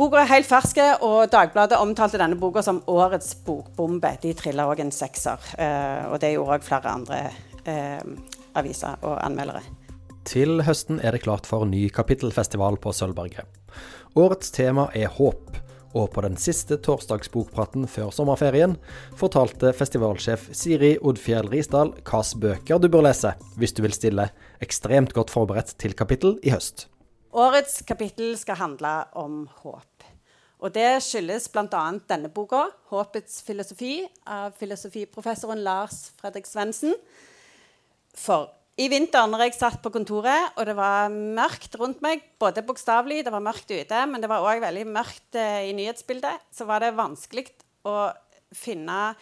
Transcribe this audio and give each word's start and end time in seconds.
Boka 0.00 0.22
er 0.22 0.30
helt 0.30 0.48
fersk, 0.48 0.78
og 1.04 1.26
Dagbladet 1.28 1.76
omtalte 1.76 2.16
denne 2.16 2.38
boka 2.40 2.62
som 2.64 2.78
årets 2.88 3.34
bokbombe. 3.44 4.14
De 4.22 4.30
trilla 4.32 4.64
òg 4.70 4.78
en 4.80 4.92
sekser. 4.96 5.36
Eh, 5.60 6.06
og 6.08 6.14
det 6.22 6.30
gjorde 6.32 6.54
òg 6.56 6.64
flere 6.64 6.94
andre 6.96 7.18
eh, 7.68 8.00
aviser 8.56 8.96
og 9.04 9.18
anmeldere. 9.20 9.60
Til 10.24 10.62
høsten 10.64 11.02
er 11.04 11.12
det 11.12 11.20
klart 11.26 11.44
for 11.44 11.68
ny 11.68 11.82
kapittelfestival 11.92 12.80
på 12.80 12.94
Sølvberget. 12.96 13.44
Årets 14.16 14.54
tema 14.56 14.86
er 14.96 15.12
håp. 15.18 15.60
Og 15.92 16.08
på 16.14 16.24
den 16.24 16.40
siste 16.40 16.78
torsdagsbokpraten 16.80 17.84
før 17.90 18.08
sommerferien 18.14 18.78
fortalte 19.20 19.74
festivalsjef 19.76 20.48
Siri 20.56 20.94
Odfjell 20.96 21.52
Risdal 21.52 21.92
hvilke 21.98 22.40
bøker 22.46 22.80
du 22.80 22.88
bør 22.88 23.04
lese 23.10 23.34
hvis 23.60 23.76
du 23.76 23.84
vil 23.84 23.98
stille 23.98 24.30
ekstremt 24.64 25.12
godt 25.12 25.34
forberedt 25.34 25.76
til 25.76 25.92
kapittel 25.98 26.38
i 26.40 26.56
høst. 26.56 26.86
Årets 27.36 27.82
kapittel 27.86 28.32
skal 28.38 28.62
handle 28.64 28.96
om 29.18 29.44
håp. 29.60 29.89
Og 30.60 30.72
Det 30.74 31.00
skyldes 31.00 31.48
bl.a. 31.48 31.82
denne 32.08 32.28
boka, 32.28 32.66
'Håpets 32.90 33.40
filosofi', 33.46 34.08
av 34.26 34.52
filosofiprofessoren 34.60 35.62
Lars 35.64 36.10
Fredrik 36.20 36.46
Svendsen. 36.46 36.94
For 38.14 38.50
i 38.76 38.88
vinter 38.92 39.26
når 39.28 39.46
jeg 39.46 39.56
satt 39.56 39.80
på 39.82 39.92
kontoret, 39.92 40.52
og 40.56 40.66
det 40.68 40.76
var 40.76 41.08
mørkt 41.08 41.76
rundt 41.80 42.02
meg, 42.04 42.22
både 42.38 42.64
bokstavelig, 42.64 43.24
det 43.24 43.32
var 43.32 43.44
mørkt 43.44 43.72
ute, 43.72 44.04
men 44.06 44.20
det 44.20 44.28
var 44.28 44.44
òg 44.44 44.60
veldig 44.60 44.86
mørkt 44.88 45.36
eh, 45.36 45.70
i 45.70 45.74
nyhetsbildet, 45.76 46.48
så 46.52 46.68
var 46.68 46.84
det 46.84 46.96
vanskelig 46.96 47.46
å 47.88 48.10
finne 48.52 49.14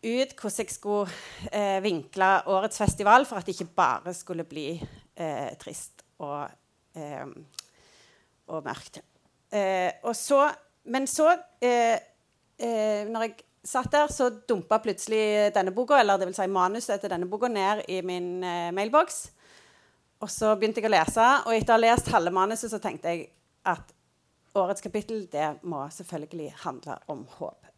ut 0.00 0.34
hvordan 0.34 0.62
jeg 0.62 0.72
skulle 0.72 1.10
eh, 1.52 1.78
vinkle 1.84 2.30
årets 2.50 2.78
festival 2.80 3.26
for 3.28 3.40
at 3.40 3.46
det 3.46 3.58
ikke 3.58 3.74
bare 3.76 4.14
skulle 4.16 4.46
bli 4.48 4.72
eh, 4.78 5.50
trist 5.60 6.06
og 6.22 6.46
eh, 6.96 7.26
og 8.50 8.66
mørkt. 8.66 9.00
Eh, 9.50 10.12
så, 10.14 10.40
men 10.84 11.06
så, 11.10 11.30
eh, 11.60 11.98
eh, 12.58 13.08
når 13.10 13.26
jeg 13.26 13.36
satt 13.64 13.90
der, 13.92 14.08
så 14.12 14.30
dumpa 14.48 14.78
plutselig 14.80 15.50
denne 15.54 15.74
boka, 15.74 15.98
eller 16.00 16.18
det 16.18 16.30
vil 16.30 16.36
si 16.38 16.48
manuset 16.48 17.02
til 17.02 17.12
denne 17.12 17.28
boka 17.28 17.50
ned 17.50 17.84
i 17.88 18.00
min 18.06 18.44
eh, 18.44 18.70
mailboks. 18.76 19.22
Og 20.20 20.30
så 20.30 20.54
begynte 20.56 20.82
jeg 20.82 20.90
å 20.90 20.92
lese, 20.92 21.26
og 21.46 21.56
etter 21.56 21.74
å 21.74 21.78
ha 21.78 21.84
lest 21.84 22.10
halve 22.12 22.32
manuset 22.34 22.72
så 22.72 22.80
tenkte 22.82 23.12
jeg 23.12 23.28
at 23.68 23.94
årets 24.58 24.84
kapittel 24.84 25.24
det 25.32 25.46
må 25.62 25.86
selvfølgelig 25.92 26.50
handle 26.64 26.98
om 27.12 27.24
håp. 27.38 27.68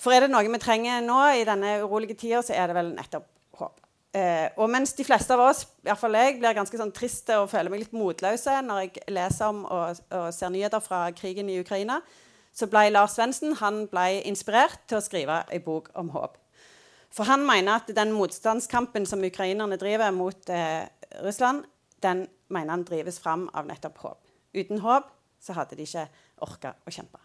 For 0.00 0.14
er 0.14 0.24
det 0.24 0.32
noe 0.32 0.48
vi 0.48 0.58
trenger 0.62 1.04
nå 1.04 1.18
i 1.38 1.44
denne 1.46 1.76
urolige 1.84 2.16
tida, 2.18 2.42
så 2.42 2.56
er 2.58 2.70
det 2.70 2.78
vel 2.78 2.90
nettopp. 2.96 3.28
Eh, 4.12 4.50
og 4.60 4.68
mens 4.68 4.92
de 4.92 5.06
fleste 5.08 5.32
av 5.32 5.40
oss, 5.40 5.62
i 5.80 5.88
hvert 5.88 6.00
fall 6.00 6.16
jeg, 6.18 6.36
blir 6.40 6.56
ganske 6.56 6.76
sånn 6.76 6.92
triste 6.92 7.38
og 7.40 7.48
føler 7.48 7.72
meg 7.72 7.86
litt 7.86 7.94
motløse 7.96 8.58
når 8.66 8.82
jeg 8.82 9.06
leser 9.08 9.48
om 9.48 9.62
og, 9.64 10.02
og 10.12 10.26
ser 10.36 10.52
nyheter 10.52 10.84
fra 10.84 11.06
krigen 11.16 11.48
i 11.48 11.56
Ukraina, 11.62 12.02
så 12.52 12.68
ble 12.68 12.90
Lars 12.90 13.16
Svendsen 13.16 13.56
inspirert 14.28 14.84
til 14.84 14.98
å 14.98 15.04
skrive 15.04 15.40
en 15.48 15.64
bok 15.64 15.88
om 15.96 16.12
håp. 16.12 16.36
For 17.12 17.28
han 17.28 17.44
mener 17.44 17.80
at 17.80 17.88
den 17.96 18.12
motstandskampen 18.12 19.08
som 19.08 19.24
ukrainerne 19.24 19.80
driver 19.80 20.12
mot 20.12 20.52
eh, 20.52 20.84
Russland, 21.24 21.64
den 22.02 22.26
mener 22.52 22.76
han 22.76 22.84
drives 22.84 23.20
fram 23.20 23.48
av 23.54 23.68
nettopp 23.68 23.98
håp. 24.04 24.20
Uten 24.52 24.80
håp 24.84 25.08
så 25.40 25.56
hadde 25.56 25.76
de 25.76 25.88
ikke 25.88 26.06
orka 26.44 26.76
å 26.84 26.92
kjempe. 26.92 27.20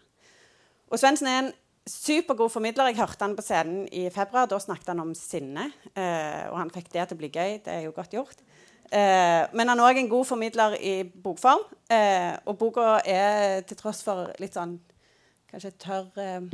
Og 0.88 1.00
Svendsen 1.00 1.28
er 1.28 1.40
en 1.42 1.52
supergod 1.88 2.52
formidler. 2.52 2.90
Jeg 2.90 3.00
hørte 3.00 3.24
han 3.24 3.36
på 3.36 3.44
scenen 3.44 3.86
i 3.92 4.08
februar. 4.14 4.48
Da 4.50 4.58
snakket 4.60 4.92
han 4.92 5.02
om 5.02 5.14
sinne. 5.16 5.70
Eh, 5.94 6.44
og 6.52 6.58
han 6.60 6.72
fikk 6.74 6.92
det 6.92 7.08
til 7.08 7.18
å 7.18 7.22
bli 7.22 7.32
gøy. 7.32 7.58
Det 7.64 7.74
er 7.74 7.86
jo 7.86 7.94
godt 7.96 8.16
gjort. 8.16 8.42
Eh, 8.88 9.44
men 9.52 9.68
han 9.68 9.78
er 9.78 9.84
òg 9.90 10.00
en 10.00 10.10
god 10.10 10.28
formidler 10.28 10.76
i 10.80 10.94
bokform. 11.08 11.64
Eh, 11.90 12.32
og 12.46 12.58
boka 12.60 12.98
er 13.04 13.62
til 13.68 13.80
tross 13.80 14.02
for 14.06 14.32
litt 14.40 14.56
sånn 14.56 14.78
kanskje 15.48 15.72
tørr 15.80 16.08
eh, 16.20 16.48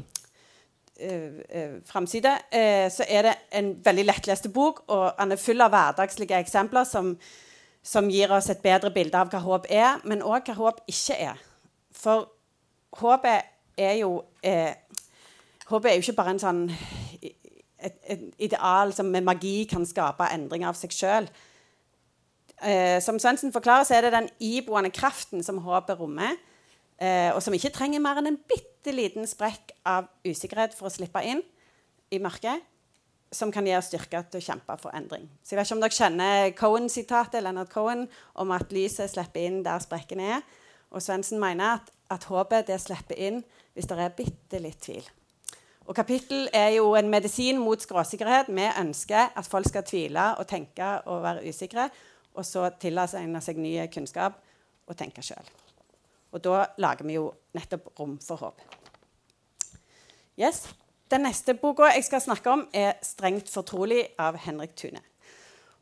eh, 1.03 1.41
eh, 1.51 2.87
så 2.91 3.07
er 3.09 3.27
det 3.27 3.35
en 3.59 3.73
veldig 3.85 4.07
lettleste 4.07 4.51
bok. 4.55 4.85
Og 4.89 5.09
han 5.19 5.35
er 5.35 5.43
full 5.43 5.63
av 5.63 5.75
hverdagslige 5.75 6.39
eksempler 6.43 6.87
som, 6.89 7.15
som 7.83 8.11
gir 8.11 8.33
oss 8.35 8.51
et 8.51 8.63
bedre 8.63 8.93
bilde 8.95 9.19
av 9.19 9.33
hva 9.33 9.43
håp 9.43 9.67
er, 9.71 9.99
men 10.05 10.23
òg 10.23 10.47
hva 10.47 10.59
håp 10.59 10.85
ikke 10.91 11.19
er. 11.31 11.43
For 11.95 12.29
håpet 12.99 13.51
er 13.79 13.99
jo 13.99 14.23
eh, 14.43 14.75
Håpet 15.71 15.91
er 15.91 15.97
jo 15.97 16.05
ikke 16.05 16.19
bare 16.19 16.35
en 16.35 16.43
sånn 16.43 16.63
et, 17.85 17.97
et 18.11 18.25
ideal 18.49 18.93
som 18.97 19.09
med 19.13 19.25
magi 19.27 19.65
kan 19.71 19.85
skape 19.89 20.29
endringer 20.35 20.71
av 20.71 20.79
seg 20.79 20.93
sjøl. 20.95 21.29
Eh, 22.65 23.01
som 23.05 23.19
Svendsen 23.21 23.53
forklarer, 23.53 23.87
så 23.87 23.97
er 23.97 24.07
det 24.07 24.15
den 24.15 24.29
iboende 24.45 24.93
kraften 24.95 25.45
som 25.45 25.63
håpet 25.65 25.99
rommer, 26.01 26.37
eh, 26.99 27.31
og 27.35 27.43
som 27.45 27.57
ikke 27.57 27.73
trenger 27.75 28.03
mer 28.03 28.21
enn 28.21 28.31
en 28.33 28.41
bitte 28.49 28.95
liten 28.95 29.27
sprekk 29.29 29.75
av 29.89 30.09
usikkerhet 30.25 30.77
for 30.77 30.89
å 30.89 30.95
slippe 30.95 31.25
inn 31.27 31.43
i 32.15 32.21
mørket, 32.23 32.63
som 33.35 33.51
kan 33.51 33.67
gi 33.67 33.75
oss 33.75 33.89
styrke 33.91 34.21
til 34.31 34.41
å 34.41 34.47
kjempe 34.47 34.77
for 34.79 34.95
endring. 34.95 35.27
Så 35.43 35.55
jeg 35.55 35.59
vet 35.59 35.67
ikke 35.67 35.77
om 35.77 35.83
dere 35.83 35.97
kjenner 35.97 36.53
Cohen-sitatet 36.55 37.43
Leonard 37.43 37.73
Cohen, 37.73 38.07
om 38.39 38.55
at 38.55 38.73
lyset 38.73 39.11
slipper 39.11 39.49
inn 39.49 39.65
der 39.67 39.83
sprekkene 39.83 40.37
er. 40.37 40.47
Og 40.95 41.03
Svendsen 41.03 41.43
mener 41.43 41.81
at, 41.81 41.91
at 42.15 42.29
håpet 42.31 42.71
det 42.71 42.79
slipper 42.79 43.19
inn 43.19 43.43
hvis 43.75 43.91
det 43.91 43.99
er 43.99 44.15
bitte 44.15 44.63
litt 44.63 44.79
tvil. 44.87 45.03
Og 45.85 45.97
Kapittel 45.97 46.49
er 46.53 46.69
jo 46.79 46.95
en 46.97 47.11
medisin 47.13 47.59
mot 47.61 47.81
skråsikkerhet. 47.81 48.49
Vi 48.49 48.69
ønsker 48.81 49.35
at 49.37 49.49
folk 49.49 49.69
skal 49.69 49.85
tvile 49.85 50.31
og 50.41 50.47
tenke 50.49 50.87
og 51.05 51.23
være 51.23 51.45
usikre, 51.49 51.91
og 52.35 52.47
så 52.47 52.71
tilegne 52.81 53.43
seg 53.45 53.61
ny 53.61 53.77
kunnskap 53.93 54.41
og 54.89 54.97
tenke 54.97 55.23
sjøl. 55.23 55.45
Og 56.33 56.43
da 56.43 56.65
lager 56.81 57.07
vi 57.07 57.19
jo 57.19 57.29
nettopp 57.55 57.93
rom 57.99 58.17
for 58.23 58.41
håp. 58.41 58.65
Yes. 60.41 60.65
Den 61.13 61.27
neste 61.29 61.55
boka 61.55 61.93
jeg 61.93 62.05
skal 62.05 62.21
snakke 62.21 62.51
om, 62.51 62.69
er 62.73 62.95
'Strengt 63.03 63.49
fortrolig' 63.49 64.15
av 64.19 64.37
Henrik 64.37 64.77
Tune. 64.77 65.01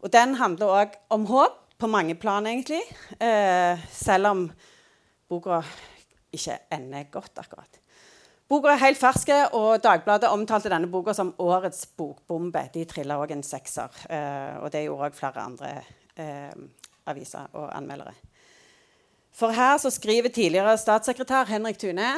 Og 0.03 0.13
Den 0.13 0.35
handler 0.35 0.67
òg 0.67 0.89
om 1.11 1.27
håp, 1.27 1.59
på 1.79 1.87
mange 1.87 2.15
plan, 2.15 2.47
egentlig. 2.47 2.83
Eh, 3.21 3.79
selv 3.91 4.27
om 4.27 4.53
boka 5.29 5.63
ikke 6.33 6.59
ender 6.71 7.03
godt, 7.11 7.39
akkurat. 7.39 7.82
Boka 8.53 8.69
er 8.69 8.83
helt 8.83 8.99
fersk, 9.01 9.31
og 9.57 9.81
Dagbladet 9.81 10.29
omtalte 10.29 10.69
denne 10.69 10.91
boka 10.93 11.15
som 11.17 11.31
årets 11.41 11.87
bokbombe. 11.97 12.67
De 12.75 12.83
trilla 12.85 13.17
òg 13.17 13.31
en 13.33 13.45
sekser. 13.47 13.89
Eh, 14.13 14.59
og 14.61 14.69
det 14.75 14.83
gjorde 14.85 15.09
òg 15.09 15.17
flere 15.17 15.45
andre 15.47 15.71
eh, 16.21 16.53
aviser 17.09 17.49
og 17.57 17.71
anmeldere. 17.73 18.13
For 19.33 19.57
her 19.57 19.79
så 19.81 19.89
skriver 19.95 20.29
tidligere 20.29 20.77
statssekretær 20.77 21.49
Henrik 21.49 21.81
Tune 21.81 22.11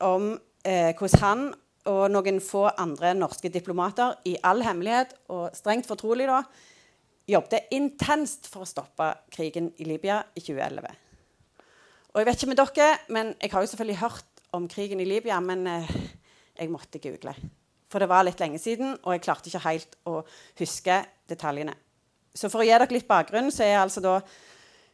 om 0.00 0.30
eh, 0.64 0.96
hvordan 0.96 1.20
han 1.26 1.44
og 1.92 2.02
noen 2.14 2.40
få 2.40 2.70
andre 2.70 3.12
norske 3.18 3.52
diplomater 3.52 4.16
i 4.24 4.38
all 4.48 4.64
hemmelighet 4.64 5.12
og 5.34 5.50
strengt 5.58 5.90
fortrolig 5.90 6.30
da, 6.30 6.40
jobbet 7.28 7.68
intenst 7.74 8.48
for 8.48 8.64
å 8.64 8.70
stoppe 8.70 9.12
krigen 9.34 9.68
i 9.76 9.92
Libya 9.92 10.22
i 10.32 10.40
2011. 10.40 10.88
Og 12.12 12.20
jeg 12.22 12.28
vet 12.28 12.40
ikke 12.40 12.54
med 12.54 12.64
dere, 12.64 12.92
men 13.12 13.34
jeg 13.42 13.52
har 13.52 13.60
jo 13.60 13.74
selvfølgelig 13.74 14.02
hørt 14.06 14.31
om 14.52 14.68
krigen 14.68 15.00
i 15.00 15.08
Libya, 15.08 15.40
men 15.40 15.66
eh, 15.66 15.92
jeg 16.58 16.70
måtte 16.72 17.00
google. 17.02 17.34
For 17.92 18.00
det 18.00 18.08
var 18.08 18.24
litt 18.24 18.40
lenge 18.40 18.60
siden, 18.60 18.94
og 19.02 19.14
jeg 19.14 19.24
klarte 19.24 19.50
ikke 19.50 19.66
helt 19.66 19.96
å 20.08 20.20
huske 20.60 21.02
detaljene. 21.28 21.74
Så 22.32 22.48
for 22.48 22.62
å 22.62 22.66
gi 22.66 22.72
dere 22.72 22.88
litt 22.92 23.08
bakgrunn, 23.08 23.50
så, 23.52 23.66
altså 23.76 24.00
da, 24.04 24.14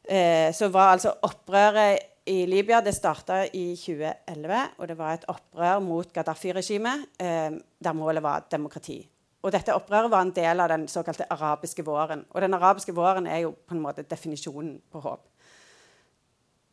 eh, 0.03 0.51
så 0.55 0.71
var 0.75 0.97
altså 0.97 1.15
opprøret 1.27 2.27
i 2.29 2.43
Libya 2.51 2.81
det 2.85 2.93
starta 2.97 3.45
i 3.47 3.71
2011. 3.79 4.75
Og 4.79 4.91
det 4.91 4.99
var 4.99 5.15
et 5.15 5.29
opprør 5.31 5.79
mot 5.85 6.11
Gaddafi-regimet, 6.15 7.07
eh, 7.23 7.55
der 7.79 7.97
målet 7.97 8.23
var 8.23 8.49
demokrati. 8.51 8.99
Og 9.43 9.55
dette 9.55 9.75
opprøret 9.75 10.11
var 10.11 10.27
en 10.27 10.35
del 10.35 10.61
av 10.61 10.69
den 10.75 10.89
såkalte 10.91 11.29
arabiske 11.31 11.85
våren. 11.87 12.25
Og 12.35 12.43
den 12.43 12.55
arabiske 12.55 12.95
våren 12.95 13.27
er 13.31 13.45
jo 13.47 13.55
på 13.55 13.77
en 13.77 13.83
måte 13.83 14.03
definisjonen 14.03 14.81
på 14.91 15.03
håp. 15.07 15.29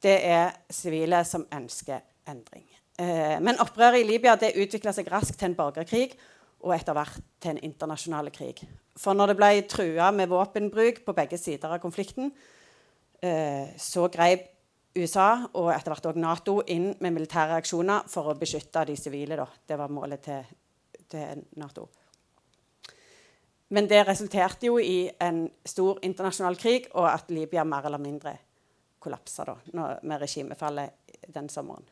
Det 0.02 0.18
er 0.26 0.52
sivile 0.70 1.22
som 1.26 1.46
ønsker 1.54 2.02
endring. 2.30 2.66
Eh, 3.00 3.38
men 3.44 3.60
opprøret 3.60 4.02
i 4.02 4.08
Libya 4.08 4.38
det 4.40 4.56
utvikla 4.56 4.94
seg 4.96 5.10
raskt 5.12 5.40
til 5.40 5.52
en 5.52 5.58
borgerkrig 5.58 6.14
og 6.66 6.74
etter 6.76 6.96
hvert 6.96 7.20
til 7.44 7.54
en 7.54 7.64
internasjonal 7.68 8.32
krig. 8.34 8.62
For 8.98 9.18
når 9.18 9.34
det 9.34 9.38
ble 9.40 9.50
trua 9.70 10.12
med 10.16 10.32
våpenbruk 10.32 11.04
på 11.06 11.16
begge 11.18 11.38
sider 11.38 11.76
av 11.76 11.82
konflikten, 11.84 12.32
eh, 13.22 13.76
så 13.78 14.08
grep 14.12 14.52
USA 14.96 15.50
og 15.60 15.74
etter 15.74 15.92
hvert 15.92 16.08
også 16.12 16.24
Nato 16.24 16.62
inn 16.72 16.94
med 17.04 17.14
militære 17.18 17.60
aksjoner 17.60 18.08
for 18.08 18.32
å 18.32 18.38
beskytte 18.40 18.86
de 18.88 18.96
sivile. 18.96 19.36
Da. 19.36 19.46
Det 19.68 19.78
var 19.78 19.92
målet 19.92 20.24
til, 20.24 20.56
til 21.12 21.44
Nato. 21.60 21.90
Men 23.76 23.90
det 23.90 24.06
resulterte 24.08 24.70
jo 24.70 24.78
i 24.80 25.10
en 25.22 25.50
stor 25.66 26.00
internasjonal 26.06 26.56
krig, 26.56 26.88
og 26.94 27.10
at 27.10 27.32
Libya 27.34 27.66
mer 27.68 27.90
eller 27.90 28.00
mindre 28.00 28.38
kollapsa 29.02 29.44
med 29.74 30.22
regimefallet 30.22 31.18
den 31.34 31.50
sommeren. 31.50 31.84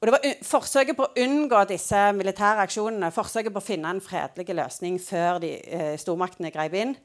Og 0.00 0.08
det 0.08 0.12
var 0.14 0.44
forsøket 0.48 0.96
på 0.96 1.04
å 1.04 1.20
unngå 1.20 1.58
disse 1.68 1.98
militære 2.16 2.64
aksjonene, 2.64 3.10
forsøket 3.12 3.52
på 3.52 3.60
å 3.60 3.64
finne 3.64 3.90
en 3.92 4.00
fredelig 4.00 4.54
løsning 4.56 4.96
før 4.96 5.40
de, 5.42 5.50
eh, 5.60 5.96
stormaktene 6.00 6.50
grep 6.50 6.74
inn, 6.74 6.96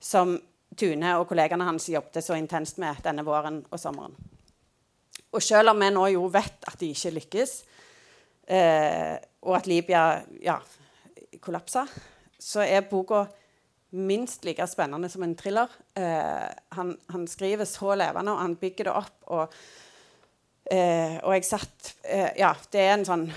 som 0.00 0.40
Tune 0.76 1.18
og 1.18 1.26
kollegene 1.28 1.66
hans 1.66 1.88
jobbet 1.90 2.24
så 2.24 2.38
intenst 2.38 2.78
med 2.78 3.02
denne 3.02 3.24
våren 3.26 3.66
og 3.70 3.78
sommeren. 3.78 4.14
Og 5.32 5.42
selv 5.42 5.70
om 5.70 5.78
vi 5.78 5.90
nå 5.90 6.06
jo 6.14 6.28
vet 6.28 6.64
at 6.66 6.78
de 6.78 6.90
ikke 6.94 7.12
lykkes, 7.18 7.52
eh, 8.48 9.18
og 9.42 9.56
at 9.56 9.66
Libya 9.66 10.22
ja, 10.40 10.58
kollapsa, 11.40 11.86
så 12.38 12.64
er 12.64 12.88
boka 12.88 13.26
minst 13.92 14.44
like 14.44 14.66
spennende 14.66 15.10
som 15.10 15.22
en 15.22 15.36
thriller. 15.36 15.68
Eh, 15.94 16.48
han, 16.72 16.96
han, 17.10 17.26
skriver 17.26 17.64
så 17.64 17.94
levende, 17.94 18.32
og 18.32 18.40
han 18.40 18.56
bygger 18.56 18.84
det 18.84 18.92
opp. 18.94 19.16
Og, 19.26 19.54
eh, 20.70 21.18
og 21.22 21.34
jeg 21.36 21.46
satt 21.48 21.94
eh, 22.04 22.30
Ja, 22.38 22.54
det 22.72 22.80
er 22.80 22.92
en 22.94 23.06
sånn 23.08 23.28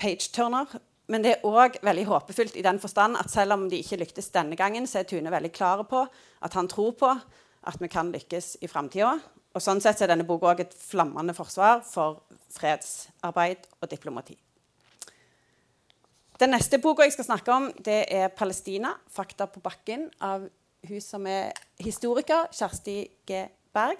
page-turner. 0.00 0.70
Men 1.12 1.24
det 1.24 1.34
er 1.34 1.46
òg 1.48 1.80
veldig 1.84 2.04
håpefullt 2.08 2.56
i 2.56 2.64
den 2.64 2.78
forstand 2.80 3.18
at 3.20 3.32
selv 3.32 3.56
om 3.56 3.66
de 3.68 3.80
ikke 3.82 3.98
lyktes 4.00 4.30
denne 4.32 4.56
gangen, 4.56 4.86
så 4.88 5.00
er 5.00 5.08
Tune 5.10 5.32
veldig 5.32 5.50
klar 5.52 5.82
på 5.88 6.04
at 6.06 6.54
han 6.56 6.70
tror 6.70 6.94
på 6.96 7.10
at 7.10 7.82
vi 7.82 7.90
kan 7.90 8.12
lykkes 8.14 8.56
i 8.62 8.70
framtida. 8.70 9.16
Og 9.52 9.60
sånn 9.60 9.82
sett 9.84 10.00
er 10.00 10.12
denne 10.12 10.26
boka 10.26 10.54
òg 10.54 10.62
et 10.64 10.72
flammende 10.78 11.34
forsvar 11.36 11.82
for 11.84 12.22
fredsarbeid 12.54 13.68
og 13.82 13.90
diplomati. 13.90 14.38
Den 16.40 16.54
neste 16.56 16.80
boka 16.82 17.04
jeg 17.04 17.14
skal 17.14 17.28
snakke 17.28 17.52
om, 17.54 17.68
det 17.84 18.06
er 18.08 18.28
'Palestina 18.28 18.94
fakta 19.08 19.46
på 19.46 19.60
bakken' 19.60 20.10
av 20.20 20.48
hun 20.88 21.00
som 21.00 21.26
er 21.26 21.52
historiker, 21.78 22.48
Kjersti 22.50 23.08
G. 23.26 23.46
Berg. 23.72 23.98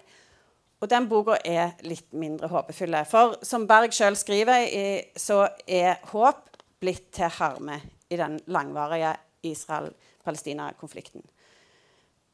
Og 0.82 0.90
den 0.90 1.06
boka 1.06 1.36
er 1.46 1.76
litt 1.86 2.08
mindre 2.18 2.48
håpefull. 2.50 2.96
For 3.06 3.36
som 3.46 3.68
Berg 3.70 3.94
sjøl 3.94 4.16
skriver, 4.18 4.66
så 5.14 5.44
er 5.62 6.00
håp 6.10 6.48
blitt 6.82 7.12
til 7.14 7.30
harme 7.38 7.78
i 8.10 8.18
den 8.18 8.40
langvarige 8.50 9.14
Israel-Palestina-konflikten. 9.46 11.22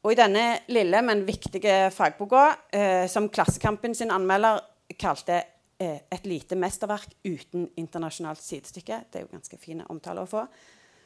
Og 0.03 0.13
i 0.13 0.17
denne 0.17 0.45
lille, 0.71 1.01
men 1.03 1.25
viktige 1.27 1.91
fagboka, 1.91 2.43
eh, 2.71 3.05
som 3.11 3.27
Klassekampen 3.29 3.95
sin 3.95 4.13
anmelder 4.15 4.61
kalte 4.99 5.41
eh, 5.77 5.99
et 6.09 6.25
lite 6.25 6.55
mesterverk 6.55 7.11
uten 7.27 7.67
internasjonalt 7.77 8.41
sidestykke. 8.41 9.01
Det 9.11 9.19
er 9.19 9.25
jo 9.25 9.33
ganske 9.33 9.59
fine 9.59 9.87
omtaler 9.91 10.23
å 10.23 10.31
få. 10.31 10.45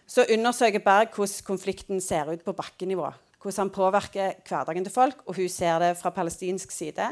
Så 0.06 0.28
undersøker 0.30 0.84
Berg 0.86 1.16
hvordan 1.16 1.48
konflikten 1.48 2.02
ser 2.02 2.30
ut 2.30 2.46
på 2.46 2.54
bakkenivå. 2.54 3.10
Hvordan 3.42 3.66
han 3.66 3.74
påvirker 3.76 4.38
hverdagen 4.48 4.86
til 4.86 4.94
folk, 4.94 5.26
og 5.26 5.36
hun 5.42 5.50
ser 5.50 5.80
det 5.82 5.96
fra 5.98 6.14
palestinsk 6.14 6.72
side. 6.72 7.10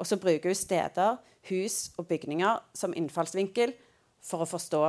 Og 0.00 0.08
så 0.08 0.16
bruker 0.20 0.50
hun 0.50 0.56
steder, 0.56 1.20
hus 1.50 1.90
og 1.98 2.08
bygninger 2.08 2.58
som 2.76 2.96
innfallsvinkel 2.96 3.72
for 4.24 4.44
å 4.44 4.48
forstå 4.48 4.82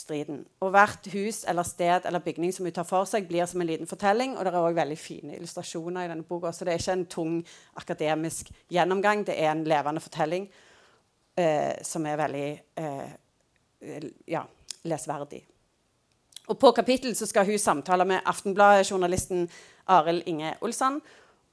striden. 0.00 0.42
Og 0.64 0.72
hvert 0.74 1.08
hus 1.12 1.42
eller 1.48 1.66
sted 1.68 2.06
eller 2.08 2.24
bygning 2.24 2.52
som 2.56 2.66
hun 2.66 2.74
tar 2.76 2.88
for 2.88 3.08
seg, 3.08 3.28
blir 3.28 3.48
som 3.48 3.60
en 3.60 3.68
liten 3.68 3.88
fortelling. 3.88 4.36
Og 4.36 4.44
det 4.44 4.52
er 4.52 4.60
òg 4.60 4.78
veldig 4.78 4.98
fine 5.00 5.36
illustrasjoner 5.36 6.06
i 6.06 6.10
denne 6.12 6.26
boka. 6.28 6.52
Så 6.52 6.66
det 6.66 6.74
er 6.74 6.82
ikke 6.82 6.96
en 6.98 7.06
tung 7.16 7.36
akademisk 7.80 8.52
gjennomgang, 8.72 9.24
det 9.28 9.36
er 9.36 9.52
en 9.52 9.64
levende 9.68 10.02
fortelling 10.04 10.48
eh, 11.36 11.76
som 11.86 12.06
er 12.08 12.20
veldig 12.20 12.48
eh, 12.80 13.14
ja, 14.28 14.44
lesverdig. 14.88 15.44
Og 16.50 16.58
på 16.58 16.72
kapittel 16.74 17.14
så 17.14 17.28
skal 17.30 17.46
hun 17.46 17.60
samtale 17.62 18.04
med 18.08 18.26
Aftenbladet-journalisten 18.26 19.46
Arild 19.86 20.26
Inge 20.26 20.56
Olsson 20.66 20.98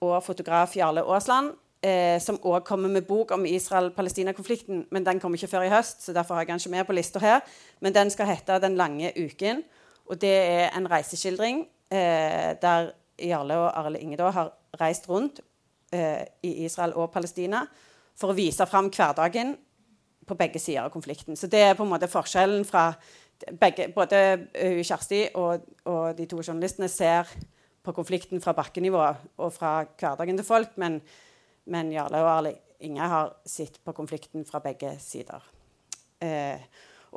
og 0.02 0.24
fotograf 0.26 0.76
Jarle 0.78 1.04
Aasland, 1.06 1.54
eh, 1.84 2.20
som 2.22 2.40
òg 2.44 2.64
kommer 2.66 2.90
med 2.90 3.08
bok 3.08 3.32
om 3.32 3.46
Israel-Palestina-konflikten. 3.46 4.86
Men 4.92 5.06
den 5.06 5.20
kommer 5.20 5.38
ikke 5.38 5.52
før 5.52 5.68
i 5.68 5.74
høst, 5.74 6.04
så 6.06 6.14
derfor 6.14 6.36
har 6.36 6.42
jeg 6.46 6.54
den 6.54 6.64
ikke 6.64 6.76
med 6.76 6.88
på 6.88 6.98
lista 6.98 7.20
her. 7.20 7.42
Men 7.82 7.96
den 7.96 8.10
skal 8.10 8.26
hete 8.26 8.60
'Den 8.60 8.78
lange 8.78 9.12
uken'. 9.18 9.64
Og 10.06 10.22
det 10.22 10.38
er 10.38 10.70
en 10.78 10.92
reiseskildring 10.92 11.68
eh, 11.92 12.56
der 12.62 12.92
Jarle 13.20 13.58
og 13.58 13.80
Arild 13.80 13.96
Ingedå 13.96 14.30
har 14.30 14.54
reist 14.82 15.10
rundt 15.10 15.42
eh, 15.94 16.26
i 16.44 16.66
Israel 16.66 16.94
og 16.94 17.12
Palestina 17.12 17.66
for 18.16 18.32
å 18.32 18.38
vise 18.38 18.66
fram 18.66 18.90
hverdagen 18.90 19.58
på 20.28 20.36
begge 20.36 20.60
sider 20.60 20.82
av 20.82 20.92
konflikten. 20.94 21.36
Så 21.36 21.48
det 21.48 21.60
er 21.60 21.74
på 21.78 21.84
en 21.84 21.90
måte 21.90 22.10
forskjellen 22.12 22.66
fra 22.66 22.94
begge, 23.60 23.92
Både 23.96 24.22
uh, 24.38 24.82
Kjersti 24.84 25.28
og, 25.36 25.68
og, 25.86 26.18
de 26.18 26.26
to 26.26 26.42
journalistene 26.42 26.90
ser 26.92 27.30
på 27.84 27.94
konflikten 27.96 28.42
fra 28.44 28.56
bakkenivå 28.58 29.04
og 29.38 29.54
fra 29.54 29.86
hverdagen 30.00 30.40
til 30.40 30.48
folk, 30.48 30.74
men, 30.82 31.00
men 31.68 31.92
Jarle 31.94 32.22
og 32.24 32.32
Arle 32.32 32.54
Inge 32.86 33.08
har 33.10 33.34
sett 33.46 33.80
på 33.84 33.94
konflikten 33.98 34.46
fra 34.46 34.62
begge 34.62 34.94
sider. 35.02 35.44
Eh, 36.22 36.62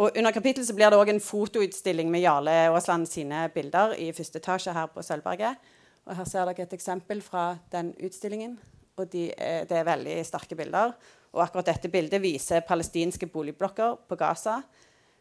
og 0.00 0.16
Under 0.16 0.32
kapittelet 0.32 0.68
så 0.68 0.74
blir 0.76 0.90
det 0.92 0.98
òg 1.00 1.10
en 1.12 1.20
fotoutstilling 1.20 2.10
med 2.12 2.22
Jarle 2.24 2.54
Aasland 2.70 3.08
sine 3.10 3.42
bilder 3.54 3.92
i 4.00 4.10
første 4.16 4.40
etasje 4.40 4.72
her 4.72 4.88
på 4.92 5.04
Sølvberget. 5.04 5.60
Og 6.06 6.16
Her 6.16 6.28
ser 6.28 6.48
dere 6.48 6.64
et 6.64 6.76
eksempel 6.76 7.20
fra 7.22 7.58
den 7.72 7.92
utstillingen. 8.00 8.58
og 8.96 9.12
de, 9.12 9.32
Det 9.68 9.72
er 9.72 9.84
veldig 9.84 10.26
sterke 10.26 10.56
bilder. 10.56 10.92
Og 11.32 11.42
akkurat 11.42 11.66
dette 11.66 11.88
bildet 11.88 12.22
viser 12.22 12.60
palestinske 12.60 13.26
boligblokker 13.26 13.96
på 14.08 14.16
Gaza 14.16 14.62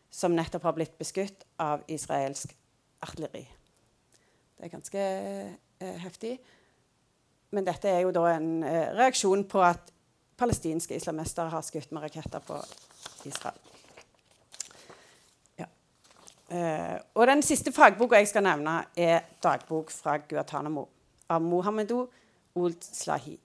som 0.10 0.34
nettopp 0.34 0.64
har 0.64 0.74
blitt 0.74 0.98
beskutt 0.98 1.46
av 1.62 1.84
israelsk 1.88 2.56
artilleri. 3.06 3.46
Det 4.58 4.66
er 4.66 4.74
ganske 4.74 5.04
eh, 5.80 6.00
heftig. 6.04 6.40
Men 7.52 7.66
dette 7.66 7.90
er 7.90 8.04
jo 8.06 8.14
da 8.14 8.28
en 8.36 8.64
eh, 8.64 8.92
reaksjon 8.98 9.44
på 9.50 9.64
at 9.66 9.92
palestinske 10.40 10.96
islamister 10.96 11.50
har 11.52 11.66
skutt 11.66 11.92
med 11.92 12.06
raketter 12.06 12.44
på 12.46 12.60
Israel. 13.28 13.58
Ja. 15.60 15.68
Eh, 16.48 16.96
og 17.16 17.28
den 17.28 17.44
siste 17.46 17.74
fagboka 17.76 18.22
jeg 18.22 18.30
skal 18.32 18.46
nevne, 18.46 18.84
er 18.96 19.26
dagbok 19.44 19.92
fra 19.92 20.20
Guatánamo' 20.22 20.88
av 21.30 21.42
Mohamedou 21.46 22.08
Old 22.56 22.82
Slahi. 22.86 23.38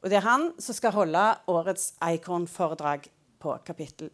Og 0.00 0.08
det 0.08 0.16
er 0.16 0.24
han 0.24 0.50
som 0.58 0.76
skal 0.76 0.94
holde 0.96 1.24
årets 1.50 1.92
Icon-foredrag 2.00 3.10
på 3.40 3.56
kapittel. 3.66 4.10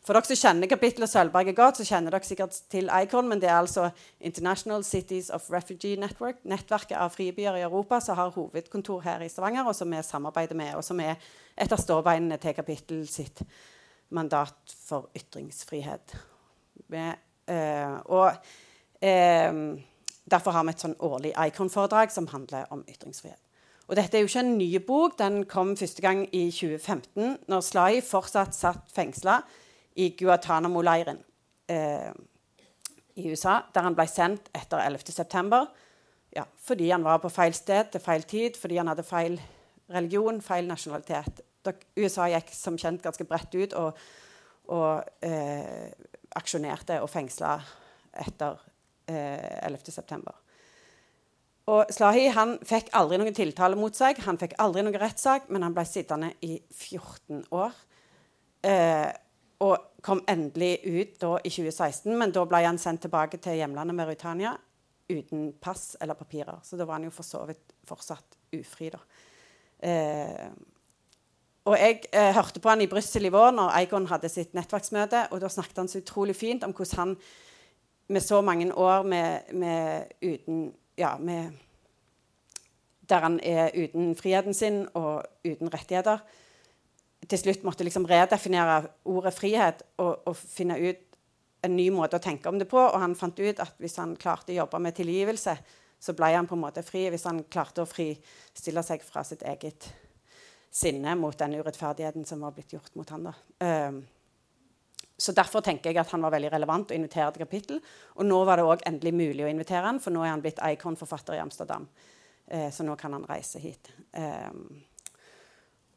For 0.00 0.16
dere 0.16 0.24
som 0.30 0.38
kjenner 0.38 0.70
kapittelet 0.70 1.10
Sølvberget 1.12 1.56
godt, 1.58 1.80
så 1.80 1.84
kjenner 1.84 2.14
dere 2.14 2.24
sikkert 2.24 2.56
til 2.72 2.88
Icon, 3.02 3.28
men 3.28 3.40
det 3.42 3.50
er 3.50 3.58
altså 3.58 3.90
International 4.20 4.84
Cities 4.84 5.28
of 5.30 5.50
Refugee 5.52 6.00
Network, 6.00 6.40
nettverket 6.48 6.96
av 6.96 7.12
fribyer 7.12 7.58
i 7.58 7.66
Europa, 7.66 7.98
som 8.00 8.16
har 8.16 8.32
hovedkontor 8.32 9.04
her 9.04 9.20
i 9.20 9.28
Stavanger, 9.28 9.68
og 9.68 9.76
som 9.76 9.92
vi 9.92 10.00
samarbeider 10.06 10.56
med, 10.56 10.72
og 10.78 10.86
som 10.86 11.02
er 11.04 11.20
et 11.60 11.76
av 11.76 11.82
ståbeinene 11.82 12.40
til 12.40 12.56
kapittel 12.56 13.04
sitt 13.12 13.44
mandat 14.16 14.74
for 14.88 15.12
ytringsfrihet. 15.16 16.16
Med, 16.88 17.20
øh, 17.52 18.00
og 18.08 18.32
øh, 19.04 19.80
Derfor 20.30 20.54
har 20.54 20.64
vi 20.64 20.74
et 20.74 20.82
sånn 20.82 20.98
årlig 21.02 21.32
Icon-foredrag 21.34 22.12
som 22.14 22.28
handler 22.30 22.68
om 22.70 22.84
ytringsfrihet. 22.88 23.40
Og 23.90 23.96
dette 23.98 24.14
er 24.14 24.22
jo 24.22 24.28
ikke 24.30 24.44
en 24.44 24.58
ny 24.58 24.68
bok. 24.86 25.16
Den 25.18 25.40
kom 25.50 25.72
første 25.76 26.02
gang 26.04 26.22
i 26.30 26.44
2015, 26.54 27.40
når 27.50 27.64
Slai 27.66 27.98
fortsatt 28.06 28.54
satt 28.54 28.92
fengsla 28.94 29.40
i 29.96 30.10
Guatánamo-leiren 30.18 31.18
eh, 31.70 32.10
i 33.18 33.28
USA, 33.30 33.60
der 33.74 33.86
han 33.86 33.96
ble 33.98 34.06
sendt 34.08 34.50
etter 34.54 34.82
11.9. 34.86 35.60
Ja, 36.36 36.44
fordi 36.62 36.90
han 36.90 37.04
var 37.04 37.18
på 37.22 37.30
feil 37.32 37.54
sted 37.56 37.90
til 37.92 38.02
feil 38.04 38.22
tid, 38.22 38.58
fordi 38.60 38.78
han 38.78 38.90
hadde 38.90 39.06
feil 39.06 39.40
religion, 39.90 40.40
feil 40.42 40.68
nasjonalitet. 40.70 41.42
USA 41.98 42.28
gikk 42.30 42.52
som 42.54 42.78
kjent 42.78 43.02
ganske 43.04 43.26
bredt 43.28 43.56
ut 43.58 43.74
og, 43.76 43.98
og 44.72 45.26
eh, 45.26 45.90
aksjonerte 46.38 47.00
og 47.02 47.10
fengsla 47.10 47.56
etter 48.22 48.60
eh, 49.10 49.66
11.9. 49.66 50.22
Og 51.70 51.92
Slahi 51.92 52.30
han 52.34 52.56
fikk 52.66 52.88
aldri 52.98 53.18
noen 53.20 53.36
tiltale 53.36 53.78
mot 53.78 53.94
seg, 53.94 54.18
han 54.24 54.38
fikk 54.40 54.56
aldri 54.62 54.82
noen 54.82 54.98
rettssak, 54.98 55.50
men 55.52 55.66
han 55.66 55.74
ble 55.76 55.84
sittende 55.86 56.32
i 56.46 56.56
14 56.72 57.44
år. 57.54 57.76
Eh, 58.66 59.10
og 59.60 60.02
kom 60.02 60.22
endelig 60.28 60.78
ut 60.86 61.16
da 61.20 61.34
i 61.44 61.52
2016, 61.52 62.12
men 62.16 62.32
da 62.32 62.46
ble 62.48 62.62
han 62.64 62.80
sendt 62.80 63.04
tilbake 63.04 63.40
til 63.42 63.58
hjemlandet 63.60 63.96
Mauritania 63.98 64.54
uten 65.10 65.50
pass 65.60 65.96
eller 66.00 66.16
papirer. 66.16 66.60
Så 66.64 66.78
da 66.78 66.86
var 66.88 66.98
han 66.98 67.08
jo 67.08 67.12
for 67.14 67.26
så 67.26 67.42
vidt 67.48 67.74
fortsatt 67.88 68.38
ufri, 68.56 68.90
da. 68.94 69.00
Eh, 69.80 70.50
og 71.68 71.76
jeg 71.76 72.00
eh, 72.16 72.32
hørte 72.34 72.60
på 72.60 72.70
han 72.72 72.80
i 72.80 72.88
Brussel 72.88 73.28
i 73.28 73.32
vår 73.32 73.52
når 73.52 73.74
Eikon 73.82 74.08
hadde 74.08 74.30
sitt 74.32 74.54
nettverksmøte, 74.56 75.26
og 75.30 75.42
da 75.42 75.50
snakket 75.52 75.82
han 75.82 75.90
så 75.92 76.00
utrolig 76.00 76.36
fint 76.36 76.64
om 76.64 76.72
hvordan 76.76 77.00
han 77.02 77.16
med 78.10 78.24
så 78.24 78.40
mange 78.42 78.72
år 78.74 79.04
med, 79.06 79.52
med 79.54 80.14
uten 80.22 80.72
ja, 80.98 81.16
med, 81.18 81.52
Der 83.08 83.20
han 83.20 83.40
er 83.42 83.70
uten 83.74 84.16
friheten 84.16 84.54
sin 84.54 84.86
og 84.94 85.24
uten 85.44 85.74
rettigheter. 85.74 86.18
Til 87.30 87.38
slutt 87.38 87.62
måtte 87.66 87.86
liksom 87.86 88.08
redefinere 88.10 88.82
ordet 89.08 89.32
frihet 89.36 89.84
og, 90.02 90.26
og, 90.26 90.34
finne 90.34 90.78
ut 90.80 91.06
en 91.62 91.76
ny 91.76 91.90
måte 91.94 92.18
å 92.18 92.22
tenke 92.22 92.48
om 92.50 92.58
det 92.58 92.66
på. 92.70 92.80
Og 92.80 92.98
han 92.98 93.14
fant 93.18 93.38
ut 93.38 93.62
at 93.62 93.78
hvis 93.78 93.98
han 94.00 94.16
klarte 94.18 94.54
å 94.54 94.60
jobbe 94.62 94.80
med 94.82 94.96
tilgivelse, 94.96 95.56
så 96.00 96.14
ble 96.16 96.32
han 96.32 96.48
på 96.48 96.56
en 96.56 96.64
måte 96.64 96.82
fri. 96.82 97.04
Hvis 97.12 97.28
han 97.28 97.44
klarte 97.52 97.84
å 97.84 97.88
fristille 97.88 98.82
seg 98.86 99.04
fra 99.06 99.22
sitt 99.26 99.44
eget 99.46 99.90
sinne 100.70 101.16
mot 101.18 101.36
den 101.38 101.58
urettferdigheten 101.58 102.24
som 102.26 102.42
var 102.46 102.54
blitt 102.56 102.72
gjort 102.72 102.94
mot 102.98 103.10
han. 103.10 103.28
da. 103.28 103.34
Um, 103.90 104.00
så 105.20 105.34
Derfor 105.36 105.60
tenker 105.60 105.90
jeg 105.90 106.00
at 106.00 106.12
han 106.14 106.22
var 106.24 106.32
veldig 106.32 106.52
relevant 106.54 106.92
å 106.92 106.96
invitere 106.96 107.34
til 107.34 107.44
kapittel. 107.44 107.80
Og 108.16 108.24
nå 108.24 108.38
var 108.48 108.56
det 108.56 108.64
også 108.64 108.88
endelig 108.88 109.12
mulig 109.12 109.44
å 109.44 109.50
invitere 109.50 109.84
han, 109.84 110.00
for 110.00 110.14
nå 110.14 110.22
er 110.24 110.32
han 110.32 110.40
blitt 110.44 110.62
Icon-forfatter 110.64 111.36
i 111.36 111.42
Amsterdam. 111.42 111.84
Eh, 112.46 112.70
så 112.72 112.86
nå 112.86 112.96
kan 112.96 113.12
han 113.12 113.26
reise 113.28 113.60
hit. 113.60 113.92
Eh, 114.16 114.48